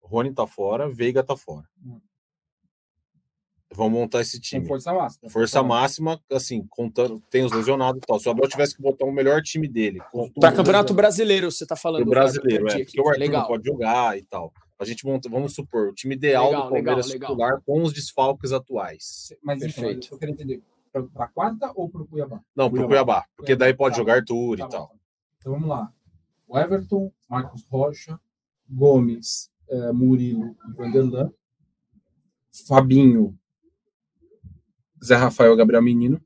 [0.10, 1.68] Rony tá fora, Veiga tá fora.
[1.86, 1.99] Hum.
[3.72, 4.66] Vamos montar esse time.
[4.66, 5.30] força máxima.
[5.30, 8.20] Força máxima, assim, contando, tem os lesionados e tal.
[8.20, 9.99] Se o Abel tivesse que botar o melhor time dele,
[10.39, 12.01] Para Campeonato Brasileiro, você tá falando.
[12.01, 13.41] pro brasileiro, é, porque o Arthur Legal.
[13.41, 14.51] não pode jogar e tal.
[14.80, 17.93] A gente monta, vamos supor, o time ideal Legal, do Palmeiras legal, titular com os
[17.93, 19.32] desfalques atuais.
[19.43, 20.05] Mas Perfeito.
[20.07, 20.64] então, eu quero entender.
[20.91, 22.41] Pra, pra quarta ou pro Cuiabá?
[22.55, 22.88] Não, pro Cuiabá.
[22.88, 24.88] Cuiabá, porque daí pode Tá jogar Arthur Tá e tal.
[24.88, 24.93] tá.
[25.38, 25.93] Então vamos lá.
[26.47, 28.20] O Everton, Marcos Rocha,
[28.68, 31.32] Gomes, eh, Murilo e Vanderlan.
[32.67, 33.38] Fabinho,
[35.03, 36.22] Zé Rafael, Gabriel Menino.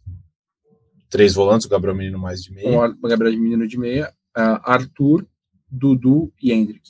[1.09, 2.79] Três volantes, o Gabriel Menino mais de meio.
[2.79, 4.13] o Gabriel Menino de meia.
[4.35, 5.27] ah, Arthur,
[5.69, 6.89] Dudu e Hendrick.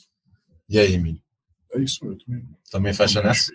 [0.68, 1.20] E aí, Emílio?
[1.72, 2.48] É isso, eu também.
[2.70, 3.52] Também fecha também nessa?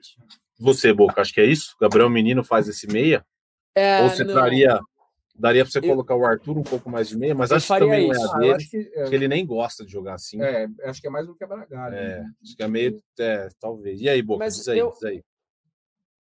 [0.60, 1.76] Você, Boca, acho que é isso?
[1.80, 3.26] Gabriel Menino faz esse meia?
[3.74, 4.34] É, Ou você não.
[4.36, 4.80] daria,
[5.40, 7.34] daria pra você Eu- colocar o Arthur um pouco mais de meia?
[7.34, 9.86] Mas acho que também não é a Ah, dele, acho que, porque ele nem gosta
[9.86, 10.42] de jogar assim.
[10.42, 11.96] é, é, acho que é mais um quebra-galho.
[11.96, 12.32] É, né?
[12.44, 13.02] acho que é meio.
[13.20, 14.02] É, talvez.
[14.02, 14.40] E aí, Boca?
[14.44, 15.24] Mas diz aí, eu- diz aí.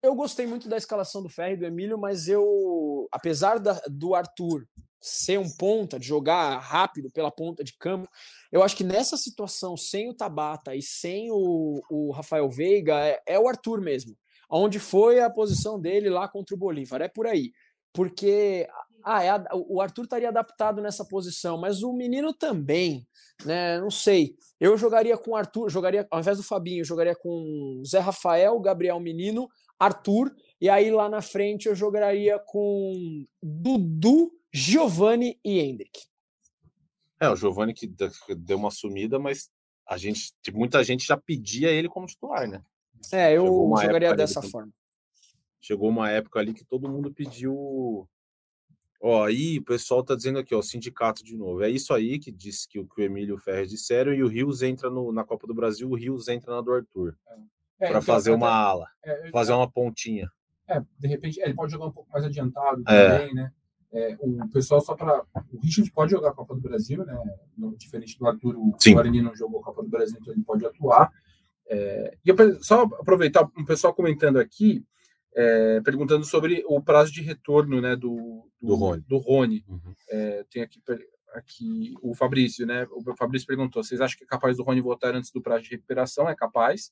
[0.00, 4.14] Eu gostei muito da escalação do Ferro e do Emílio, mas eu, apesar da- do
[4.14, 4.64] Arthur
[5.00, 8.08] ser um ponta, de jogar rápido pela ponta de campo,
[8.52, 13.20] eu acho que nessa situação, sem o Tabata e sem o, o Rafael Veiga, é,
[13.26, 14.16] é o Arthur mesmo.
[14.50, 17.02] Onde foi a posição dele lá contra o Bolívar?
[17.02, 17.52] É por aí.
[17.92, 18.68] Porque
[19.04, 23.06] ah, é a- o Arthur estaria adaptado nessa posição, mas o menino também,
[23.44, 23.80] né?
[23.80, 24.36] Não sei.
[24.60, 28.58] Eu jogaria com o Arthur, jogaria ao invés do Fabinho, eu jogaria com Zé Rafael,
[28.60, 36.06] Gabriel Menino, Arthur, e aí lá na frente eu jogaria com Dudu, Giovanni e Hendrick.
[37.20, 39.50] É, o Giovani que de- que deu uma sumida, mas
[39.86, 42.62] a gente, muita gente já pedia ele como titular, né?
[43.12, 43.44] É, eu
[43.86, 44.72] jogaria dessa forma.
[45.60, 48.08] Chegou uma época ali que todo mundo pediu.
[49.00, 51.62] Ó, aí o pessoal tá dizendo aqui, ó, o sindicato de novo.
[51.62, 54.22] É isso aí que disse que o, que o Emílio e o Ferres disseram, e
[54.22, 57.16] o Rios entra no- na Copa do Brasil, o Rios entra na do Arthur,
[57.80, 60.28] É, para então, fazer uma ala, é, fazer uma pontinha.
[60.68, 63.18] É, de repente, é, ele pode jogar um pouco mais adiantado É.
[63.18, 63.52] também, né?
[63.90, 65.24] É, o pessoal só para.
[65.50, 67.16] O Richard pode jogar a Copa do Brasil, né?
[67.78, 68.92] Diferente do Arthur, o Sim.
[68.92, 71.10] Guarani não jogou a Copa do Brasil, então ele pode atuar.
[71.70, 74.84] É, e eu, só aproveitar um pessoal comentando aqui,
[75.38, 79.04] é, perguntando sobre o prazo de retorno né, do, Do Rony.
[79.06, 79.64] Do Rony.
[79.68, 79.94] Uhum.
[80.10, 80.82] É, tem aqui,
[81.32, 82.88] aqui o Fabrício, né?
[82.90, 85.70] O Fabrício perguntou: vocês acham que é capaz do Rony voltar antes do prazo de
[85.70, 86.28] recuperação?
[86.28, 86.90] É capaz.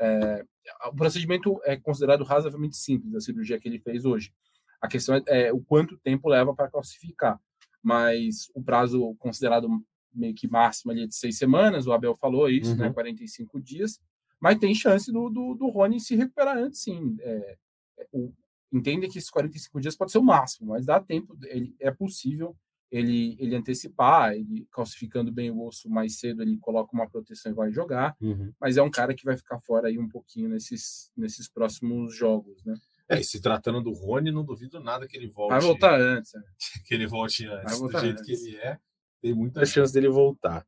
[0.00, 0.42] É,
[0.86, 4.32] o procedimento é considerado razoavelmente simples, a cirurgia que ele fez hoje.
[4.80, 7.38] A questão é, é o quanto tempo leva para classificar.
[7.82, 9.68] Mas o prazo considerado
[10.14, 12.78] meio que máximo ali é de seis semanas, o Abel falou isso, Uhum.
[12.78, 12.90] né?
[12.90, 14.00] 45 dias.
[14.40, 17.16] Mas tem chance do, do, do Rony se recuperar antes, sim.
[17.20, 17.56] É,
[18.02, 18.32] é, o,
[18.72, 22.56] entende que esses 45 dias pode ser o máximo, mas dá tempo, ele, é possível
[22.90, 27.54] ele, ele antecipar, ele calcificando bem o osso mais cedo, ele coloca uma proteção e
[27.54, 28.14] vai jogar,
[28.60, 32.62] mas é um cara que vai ficar fora aí um pouquinho nesses, nesses próximos jogos,
[32.64, 32.74] né?
[33.08, 35.50] É, e se tratando do Rony, não duvido nada que ele volte.
[35.50, 36.42] Vai voltar antes, né?
[36.86, 37.78] que ele volte antes.
[37.78, 38.24] Do jeito antes.
[38.24, 38.78] que ele é,
[39.20, 40.66] tem muita chance dele voltar.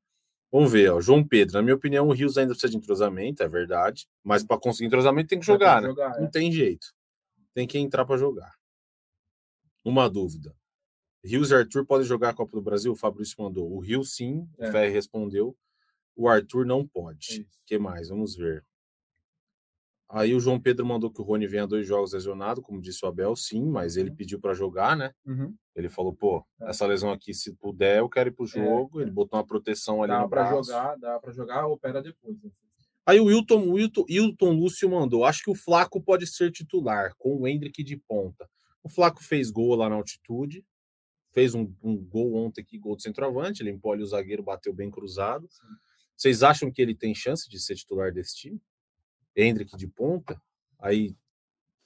[0.53, 1.01] Vamos ver, ó.
[1.01, 4.07] João Pedro, na minha opinião, o Rios ainda precisa de entrosamento, é verdade.
[4.23, 5.89] Mas para conseguir entrosamento tem que jogar, né?
[5.89, 6.31] jogar, Não é.
[6.31, 6.87] tem jeito.
[7.55, 8.55] Tem que entrar para jogar.
[9.85, 10.55] Uma dúvida.
[11.25, 12.93] Rios e Arthur podem jogar a Copa do Brasil?
[12.93, 13.71] O Fabrício mandou.
[13.73, 14.71] O Rio sim, o É.
[14.73, 15.57] Ferre respondeu.
[16.17, 17.27] O Arthur não É pode.
[17.41, 17.41] isso.
[17.43, 18.09] O que mais?
[18.09, 18.65] Vamos ver.
[20.09, 23.09] Aí o João Pedro mandou que o Rony venha dois jogos lesionado, como disse o
[23.09, 25.13] Abel, sim, mas ele pediu para jogar, né?
[25.25, 25.57] Uhum.
[25.75, 26.69] Ele falou, pô, É.
[26.71, 29.01] essa lesão aqui, se puder, eu quero ir pro jogo.
[29.01, 30.71] Ele botou uma proteção ali Dá no para braço.
[30.71, 32.41] jogar, dá para jogar, opera depois.
[32.43, 32.51] né?
[33.07, 37.37] Aí o Wilton, Wilton, Wilton Lúcio mandou, acho que o Flaco pode ser titular, com
[37.37, 38.49] o Hendrick de ponta.
[38.83, 40.65] O Flaco fez gol lá na altitude,
[41.33, 44.91] fez um, um gol ontem aqui, gol de centroavante, limpou ali o zagueiro, bateu bem
[44.91, 45.47] cruzado.
[45.51, 45.67] Sim.
[46.17, 48.61] Vocês acham que ele tem chance de ser titular desse time?
[49.37, 50.41] Hendrick de ponta?
[50.79, 51.15] Aí,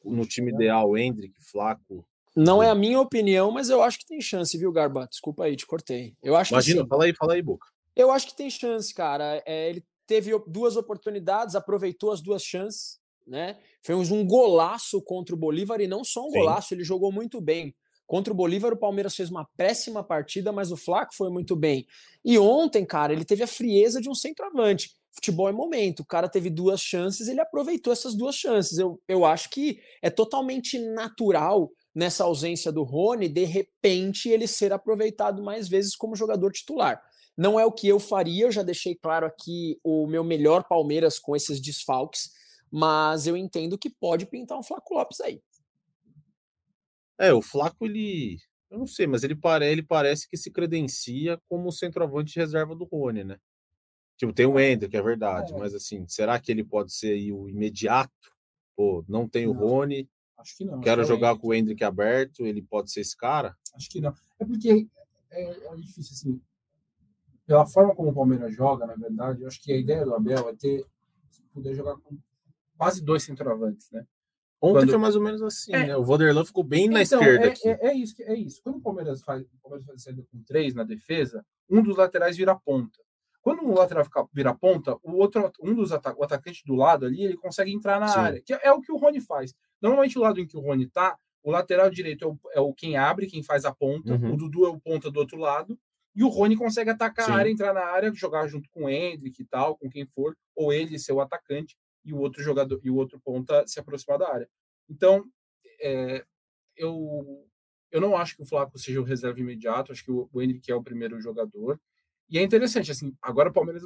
[0.04, 2.06] no time ideal, Hendrick, Flaco,
[2.36, 5.08] Não é a minha opinião, mas eu acho que tem chance, viu, Garba?
[5.10, 6.14] Desculpa aí, te cortei.
[6.22, 6.88] Eu acho Imagina, que sim.
[6.88, 7.66] fala aí, fala aí, Boca.
[7.96, 9.42] Eu acho que tem chance, cara.
[9.44, 13.59] É, ele teve duas oportunidades, aproveitou as duas chances, né?
[13.84, 16.38] Fez um golaço contra o Bolívar e não só um Sim.
[16.38, 17.76] golaço, ele jogou muito bem.
[18.06, 21.86] Contra o Bolívar, o Palmeiras fez uma péssima partida, mas o Flaco foi muito bem.
[22.24, 24.90] E ontem, cara, ele teve a frieza de um centroavante.
[25.12, 26.00] Futebol é momento.
[26.00, 28.78] O cara teve duas chances, ele aproveitou essas duas chances.
[28.78, 34.72] Eu, eu acho que é totalmente natural nessa ausência do Rony, de repente, ele ser
[34.72, 37.02] aproveitado mais vezes como jogador titular.
[37.39, 41.20] Não é o que eu faria, eu já deixei claro aqui o meu melhor Palmeiras
[41.20, 42.32] com esses desfalques,
[42.68, 45.41] mas eu entendo que pode pintar um Flaco Lopes aí.
[47.16, 48.39] É, o Flaco, ele.
[48.68, 49.70] Eu não sei, mas ele, pare...
[49.70, 53.39] ele parece que se credencia como centroavante de reserva do Rony, né?
[54.16, 55.57] Tipo, tem o Ender, que é verdade, É.
[55.57, 58.12] mas assim, será que ele pode ser aí o imediato?
[58.76, 59.61] Pô, não tem o Não.
[59.61, 60.80] Rony, Acho que não.
[60.80, 63.57] quero é jogar o com o Hendrick aberto, ele pode ser esse cara?
[63.74, 64.12] Acho que não.
[64.41, 64.89] É porque
[65.30, 66.41] é, é difícil, assim.
[67.49, 70.51] Pela forma como o Palmeiras joga, na verdade, eu acho que a ideia do Abel
[70.51, 70.84] é ter
[71.55, 72.16] poder jogar com
[72.76, 74.05] quase dois centroavantes, né?
[74.61, 75.86] Ontem Quando- foi mais ou menos assim, É.
[75.86, 75.96] né?
[75.96, 77.68] O Vanderlan ficou bem na Então, esquerda é, aqui.
[77.68, 78.61] É, é isso, é isso.
[78.62, 82.36] Quando o Palmeiras faz, o Palmeiras faz saída com três na defesa, um dos laterais
[82.36, 82.99] vira ponta.
[83.40, 87.07] Quando um lateral fica, vira ponta, o outro, um dos ata o atacante do lado
[87.07, 88.18] ali, ele consegue entrar na Sim.
[88.18, 89.55] área, que é, é o que o Rony faz.
[89.80, 92.74] Normalmente o lado em que o Rony tá, o lateral direito é o, é o
[92.74, 94.34] quem abre, quem faz a ponta, Uhum.
[94.34, 95.78] o Dudu é o ponta do outro lado,
[96.18, 97.30] e o Rony consegue atacar Sim.
[97.32, 100.36] a área, entrar na área, jogar junto com o Hendrick e tal, com quem for,
[100.56, 104.18] ou ele ser o atacante e o outro jogador e o outro ponta se aproximar
[104.18, 104.50] da área.
[104.90, 105.24] Então,
[105.80, 106.24] é,
[106.76, 107.46] eu,
[107.92, 110.72] eu não acho que o Flaco seja o reserva imediato, acho que o, o Henrique
[110.72, 111.80] é o primeiro jogador.
[112.28, 113.84] E é interessante, assim, agora o Palmeiras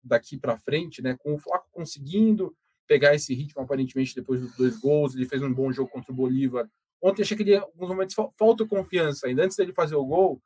[0.00, 2.56] daqui para frente, né, com o Flaco conseguindo
[2.86, 6.14] pegar esse ritmo aparentemente depois dos dois gols, ele fez um bom jogo contra o
[6.14, 6.70] Bolívar.
[7.02, 9.42] Ontem achei que ele, em alguns momentos, fal- falta confiança ainda.
[9.44, 10.40] Antes dele fazer o gol,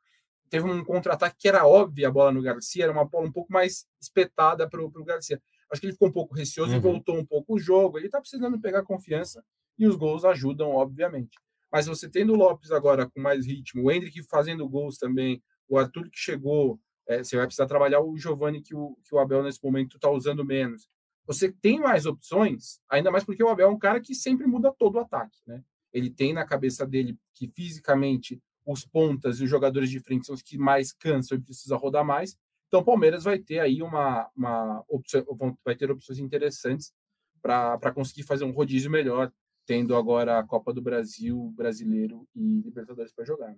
[0.49, 3.51] teve um contra-ataque que era óbvio a bola no Garcia, era uma bola um pouco
[3.51, 5.41] mais espetada para o Garcia.
[5.71, 6.81] Acho que ele ficou um pouco receoso e Uhum.
[6.81, 7.97] voltou um pouco o jogo.
[7.97, 9.43] Ele está precisando pegar confiança
[9.77, 11.37] e os gols ajudam, obviamente.
[11.71, 15.77] Mas você tendo o Lopes agora com mais ritmo, o Hendrick fazendo gols também, o
[15.77, 19.43] Arthur que chegou, é, você vai precisar trabalhar o Giovani que o, que o Abel
[19.43, 20.89] nesse momento está usando menos.
[21.27, 24.73] Você tem mais opções, ainda mais porque o Abel é um cara que sempre muda
[24.77, 25.63] todo o ataque, né?
[25.93, 28.41] Ele tem na cabeça dele que fisicamente
[28.71, 32.05] os pontas e os jogadores de frente são os que mais cansam e precisa rodar
[32.05, 32.37] mais.
[32.67, 35.25] Então o Palmeiras vai ter aí uma, uma opção,
[35.65, 36.93] vai ter opções interessantes
[37.41, 39.31] para conseguir fazer um rodízio melhor,
[39.65, 43.49] tendo agora a Copa do Brasil, Brasileiro e Libertadores para jogar.
[43.49, 43.57] Né?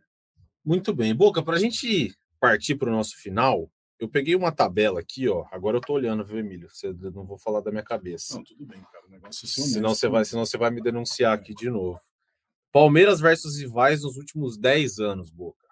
[0.63, 1.13] Muito bem.
[1.15, 5.45] Boca, para a gente partir para o nosso final, eu peguei uma tabela aqui, ó.
[5.51, 6.69] Agora eu tô olhando, viu, Emílio?
[6.69, 8.35] Você, não vou falar da minha cabeça.
[8.35, 9.05] Não, tudo bem, cara.
[9.05, 9.73] O negócio é honesto.
[9.73, 11.99] Senão você vai, senão você vai me denunciar aqui de novo.
[12.71, 15.67] Palmeiras versus rivais nos últimos 10 anos, Boca.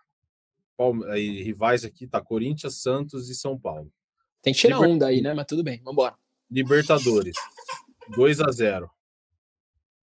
[0.78, 3.92] Palme- aí, rivais aqui tá Corinthians, Santos e São Paulo.
[4.42, 5.34] Tem que tirar Liber- um daí, né?
[5.34, 6.16] Mas tudo bem, vambora.
[6.50, 7.36] Libertadores,
[8.16, 8.90] 2 a 0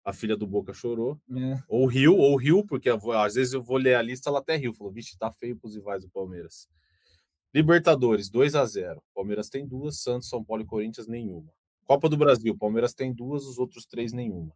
[0.04, 1.20] A filha do Boca chorou.
[1.36, 1.62] É.
[1.68, 4.72] Ou riu, ou riu, porque às vezes eu vou ler a lista, ela até riu.
[4.74, 6.68] Falou, vixe, tá feio pros rivais do Palmeiras.
[7.54, 11.52] Libertadores, 2 a 0 Palmeiras tem duas, Santos, São Paulo e Corinthians, nenhuma.
[11.84, 14.52] Copa do Brasil, Palmeiras tem duas, os outros três, nenhuma.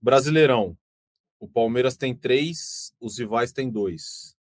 [0.00, 0.76] Brasileirão,
[1.44, 4.34] o Palmeiras tem três, os rivais têm dois.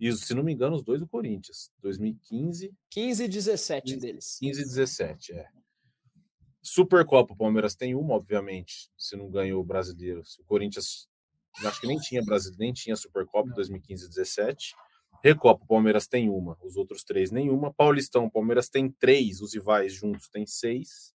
[0.00, 1.70] E, se não me engano, os dois do Corinthians.
[1.80, 4.36] 2015, 15 e 17 deles.
[4.40, 5.48] 15 e 17, é.
[6.60, 10.22] Supercopa, o Palmeiras tem uma, obviamente, se não ganhou o brasileiro.
[10.40, 11.08] O Corinthians,
[11.64, 13.54] acho que nem tinha brasileiro, nem tinha Supercopa Não.
[13.54, 14.74] 2015 e 17.
[15.22, 17.72] Recopa, o Palmeiras tem uma, os outros três nenhuma.
[17.72, 21.14] Paulistão, o Palmeiras tem três, os rivais juntos têm seis.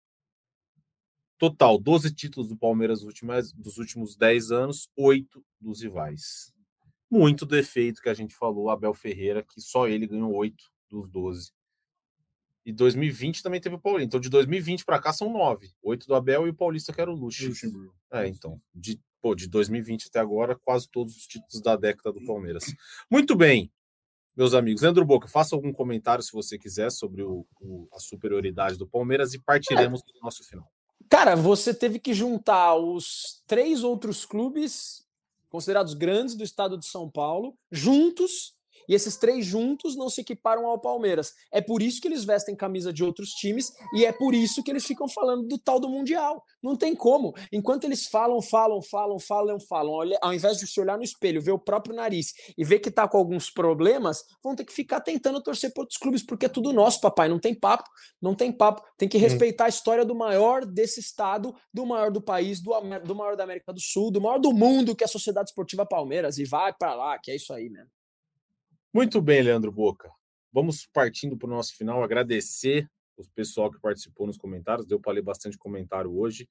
[1.42, 6.52] Total, 12 títulos do Palmeiras dos últimos, dos últimos 10 anos, oito dos rivais.
[7.10, 11.50] Muito defeito que a gente falou, Abel Ferreira, que só ele ganhou oito dos 12.
[12.64, 14.06] E 2020 também teve o Paulista.
[14.06, 15.72] Então, de 2020 para cá são nove.
[15.82, 17.48] Oito do Abel e o Paulista que era o Luxo.
[17.48, 17.92] Luxemburgo.
[18.12, 18.62] É, então.
[18.72, 22.72] De, pô, de 2020 até agora, quase todos os títulos da década do Palmeiras.
[23.10, 23.68] Muito bem,
[24.36, 24.80] meus amigos.
[24.82, 29.34] Leandro Boca, faça algum comentário, se você quiser, sobre o, o- a superioridade do Palmeiras
[29.34, 30.70] e partiremos do nosso final.
[31.12, 35.06] Cara, você teve que juntar os três outros clubes
[35.50, 38.54] considerados grandes do estado de São Paulo juntos
[38.88, 41.32] E esses três juntos não se equiparam ao Palmeiras.
[41.52, 44.70] É por isso que eles vestem camisa de outros times e é por isso que
[44.70, 46.42] eles ficam falando do tal do Mundial.
[46.62, 47.34] Não tem como.
[47.52, 51.52] Enquanto eles falam, falam, falam, falam, falam, ao invés de se olhar no espelho, ver
[51.52, 55.42] o próprio nariz e ver que tá com alguns problemas, vão ter que ficar tentando
[55.42, 57.28] torcer para outros clubes, porque é tudo nosso, papai.
[57.28, 57.88] Não tem papo,
[58.20, 58.82] não tem papo.
[58.96, 62.72] Tem que respeitar a história do maior desse estado, do maior do país, do,
[63.04, 65.86] do maior da América do Sul, do maior do mundo, que é a Sociedade Esportiva
[65.86, 66.38] Palmeiras.
[66.38, 67.90] E vai para lá, que é isso aí mesmo.
[68.94, 70.12] Muito bem, Leandro Boca.
[70.52, 75.14] Vamos partindo para o nosso final, agradecer o pessoal que participou nos comentários, deu para
[75.14, 76.46] ler bastante comentário hoje.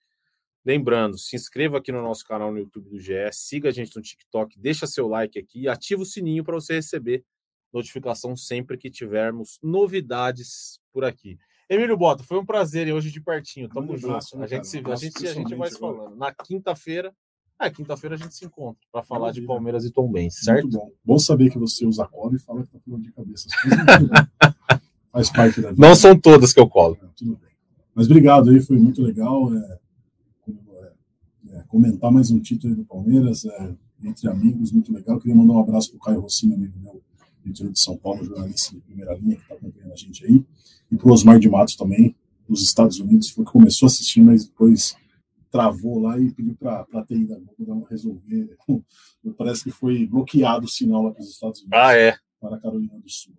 [0.66, 4.02] Lembrando, se inscreva aqui no nosso canal no YouTube do GE, siga a gente no
[4.02, 7.24] TikTok, deixa seu like aqui e ativa o sininho para você receber
[7.72, 11.38] notificação sempre que tivermos novidades por aqui.
[11.70, 13.70] Emílio Bota, foi um prazer hoje de pertinho.
[13.70, 14.42] Tamo junto.
[14.42, 16.16] a gente se vê, a gente, a gente vai se falando.
[16.16, 17.16] Na quinta-feira,
[17.62, 19.42] ah, quinta-feira a gente se encontra para falar Maravilha.
[19.42, 20.64] de Palmeiras e Tom Benz, certo?
[20.64, 20.92] Muito bom.
[21.06, 23.48] Bom saber que você usa cola e fala que tá falando de cabeça.
[25.14, 25.88] Faz parte da vida.
[25.88, 26.98] Não são todas que eu colo.
[27.00, 27.52] É, tudo bem.
[27.94, 29.54] Mas obrigado aí, foi muito legal.
[29.54, 29.80] É,
[30.48, 35.20] é, é comentar mais um título do Palmeiras, é, entre amigos, muito legal.
[35.20, 37.00] Queria mandar um abraço para o Caio Rossini, amigo meu,
[37.46, 40.44] interior de São Paulo, jornalista de primeira linha, que está acompanhando a gente aí,
[40.92, 42.16] e para o Osmar de Matos também,
[42.50, 44.96] nos Estados Unidos, foi que começou a assistir, mas depois
[45.52, 48.58] travou lá e pediu para a TI da Globo resolver.
[49.38, 51.80] Parece que foi bloqueado o sinal lá para os Estados Unidos.
[51.80, 52.16] Ah, é.
[52.40, 53.34] Para a Carolina do Sul.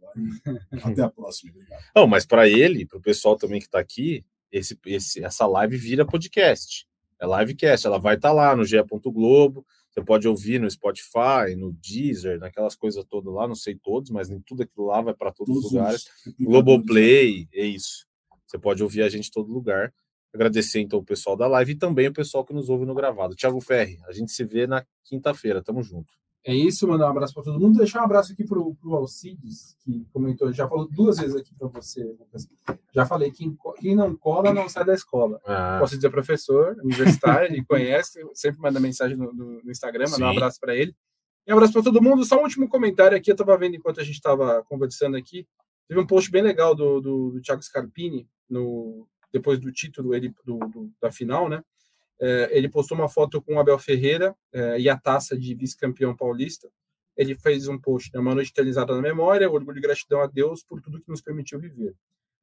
[0.85, 1.53] Até a próxima.
[1.53, 1.83] Obrigado.
[1.97, 5.77] Não, mas para ele, para o pessoal também que está aqui, esse, esse, essa live
[5.77, 6.87] vira podcast.
[7.21, 7.87] É livecast.
[7.87, 8.77] Ela vai estar tá lá no GE.
[9.07, 14.11] Globo você pode ouvir no Spotify, no Deezer, naquelas coisas todas lá, não sei todos,
[14.11, 16.09] mas nem tudo aquilo lá vai para todos, todos os lugares.
[16.41, 18.07] Globoplay, é isso.
[18.47, 19.93] Você pode ouvir a gente em todo lugar.
[20.35, 23.37] Agradecer então o pessoal da live e também o pessoal que nos ouve no gravado.
[23.37, 25.63] Thiago Ferri, a gente se vê na quinta-feira.
[25.63, 26.13] Tamo junto.
[26.45, 27.79] É isso, mandar um abraço para todo mundo.
[27.79, 31.69] Deixar um abraço aqui para o Alcides, que comentou, já falou duas vezes aqui para
[31.69, 32.49] você, Lucas.
[32.93, 35.41] Já falei, quem, quem não cola não sai da escola.
[35.47, 35.77] Ah.
[35.79, 40.59] Posso dizer professor, universitário, ele conhece, sempre manda mensagem no, no, Instagram, manda um abraço
[40.59, 40.93] para ele.
[41.47, 42.25] E um abraço para todo mundo.
[42.25, 45.47] Só um último comentário aqui, eu estava vendo enquanto a gente estava conversando aqui.
[45.87, 50.33] Teve um post bem legal do, do, do Thiago Scarpini, no, depois do título ele,
[50.45, 51.63] do, do da final, né?
[52.21, 56.15] É, ele postou uma foto com o Abel Ferreira é, e a taça de vice-campeão
[56.15, 56.69] paulista.
[57.17, 60.63] Ele fez um post, né, uma noite eternizada na memória, orgulho e gratidão a Deus
[60.63, 61.95] por tudo que nos permitiu viver.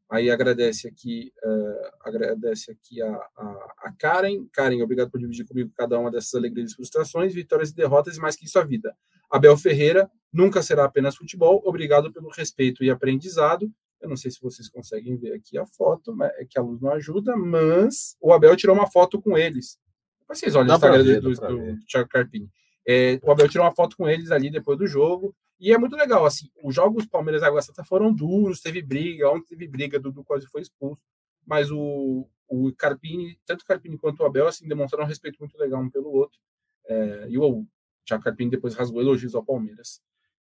[0.09, 4.47] Aí agradece aqui, uh, agradece aqui a, a, a, Karen.
[4.51, 8.19] Karen, obrigado por dividir comigo cada uma dessas alegrias e frustrações, vitórias e derrotas, e
[8.19, 8.95] mais que isso a vida.
[9.29, 11.61] Abel Ferreira nunca será apenas futebol.
[11.63, 13.71] Obrigado pelo respeito e aprendizado.
[14.01, 16.81] Eu não sei se vocês conseguem ver aqui a foto, mas é que a luz
[16.81, 19.77] não ajuda, mas o Abel tirou uma foto com eles.
[20.21, 22.49] Depois vocês olham o Instagram ver, do, do, do Thiago Carpini.
[22.87, 25.35] É, o Abel tirou uma foto com eles ali depois do jogo.
[25.59, 29.29] E é muito legal, assim, os jogos Palmeiras e Água Santa foram duros, teve briga,
[29.29, 31.03] ontem teve briga, Dudu quase foi expulso,
[31.45, 35.57] mas o, o Carpini, tanto o Carpini quanto o Abel, assim, demonstraram um respeito muito
[35.57, 36.39] legal um pelo outro.
[36.87, 37.65] É, e o
[38.05, 40.01] Thiago Carpini depois rasgou elogios ao Palmeiras.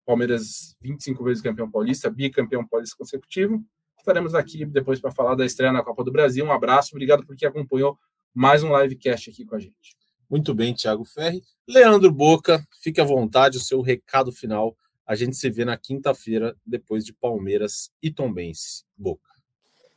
[0.07, 3.63] Palmeiras 25 vezes campeão paulista, bicampeão paulista consecutivo.
[3.99, 6.45] Estaremos aqui depois para falar da estreia na Copa do Brasil.
[6.45, 7.99] Um abraço, obrigado por quem acompanhou
[8.33, 9.97] mais um livecast aqui com a gente.
[10.29, 11.43] Muito bem, Thiago Ferri.
[11.67, 14.77] Leandro Boca, fique à vontade, o seu recado final.
[15.07, 18.85] A gente se vê na quinta-feira, depois de Palmeiras e Tombense.
[18.97, 19.31] Boca.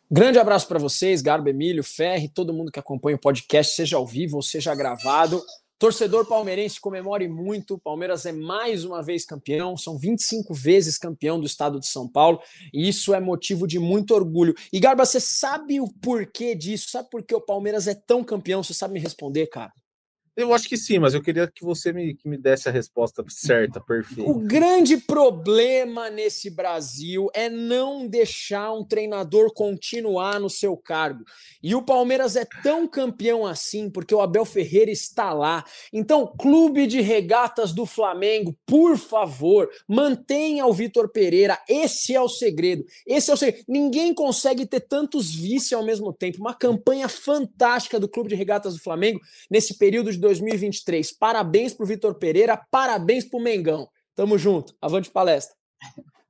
[0.10, 4.08] Grande abraço para vocês, Garbo, Emílio, Ferri, todo mundo que acompanha o podcast, seja ao
[4.08, 5.44] vivo ou seja gravado.
[5.80, 7.80] Torcedor palmeirense, comemore muito.
[7.80, 12.42] Palmeiras é mais uma vez campeão, são 25 vezes campeão do estado de São Paulo,
[12.74, 14.54] e isso é motivo de muito orgulho.
[14.74, 16.90] E Garba, você sabe o porquê disso?
[16.90, 18.62] Sabe por que o Palmeiras é tão campeão?
[18.62, 19.72] Você sabe me responder, cara?
[20.40, 23.24] Eu acho que sim, mas eu queria que você me, que me desse a resposta
[23.28, 24.30] certa, perfeita.
[24.30, 31.26] O grande problema nesse Brasil é não deixar um treinador continuar no seu cargo.
[31.62, 35.66] E o Palmeiras é tão campeão assim porque o Abel Ferreira está lá.
[35.92, 41.60] Então, Clube de Regatas do Flamengo, por favor, mantenha o Vitor Pereira.
[41.68, 42.86] Esse é o segredo.
[43.06, 43.66] Esse é o segredo.
[43.68, 46.40] Ninguém consegue ter tantos vice ao mesmo tempo.
[46.40, 49.20] Uma campanha fantástica do Clube de Regatas do Flamengo
[49.52, 51.12] nesse período de 2023.
[51.14, 53.90] Parabéns para o Vitor Pereira, parabéns para o Mengão.
[54.16, 54.76] Tamo junto.
[54.82, 55.56] Avante palestra.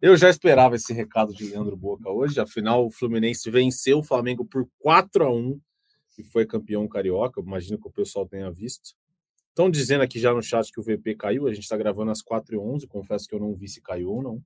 [0.02, 2.39] Eu já esperava esse recado de Leandro Boca hoje.
[2.39, 5.60] Afinal, o Fluminense venceu o Flamengo por 4 a 1
[6.18, 7.41] e foi campeão carioca.
[7.41, 8.91] Imagino que o pessoal tenha visto.
[9.50, 11.47] Estão dizendo aqui já no chat que o VP caiu.
[11.47, 12.88] A gente está gravando às 4h11.
[12.88, 14.41] Confesso que eu não vi se caiu ou não.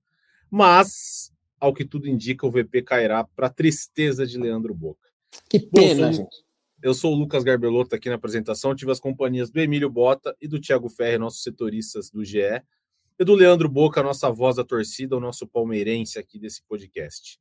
[0.49, 5.09] Mas, ao que tudo indica, o VP cairá para tristeza de Leandro Boca.
[5.47, 6.43] Que pena, Bom, gente.
[6.83, 8.75] Eu sou o Lucas Garbelotto aqui na apresentação.
[8.75, 12.61] Tive as companhias do Emílio Bota e do Thiago Ferre, nossos setoristas do GE.
[13.17, 17.39] e do Leandro Boca, nossa voz da torcida, o nosso palmeirense aqui desse podcast.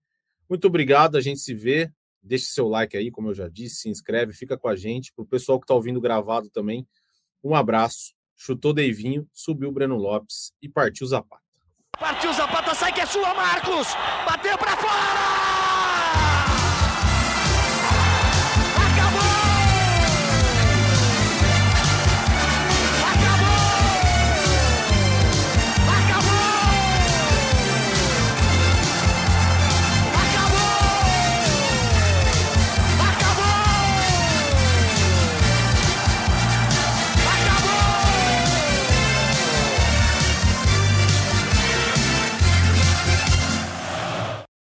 [0.48, 1.90] Muito obrigado, a gente se vê.
[2.22, 5.12] Deixe seu like aí, como eu já disse, se inscreve, fica com a gente.
[5.12, 6.86] Para o pessoal que está ouvindo gravado também,
[7.42, 8.14] um abraço.
[8.36, 11.42] Chutou Deivinho, subiu o Breno Lopes e partiu Zapata.
[11.98, 13.88] Partiu Zapata, sai que é sua, Marcos!
[14.24, 15.91] Bateu para fora!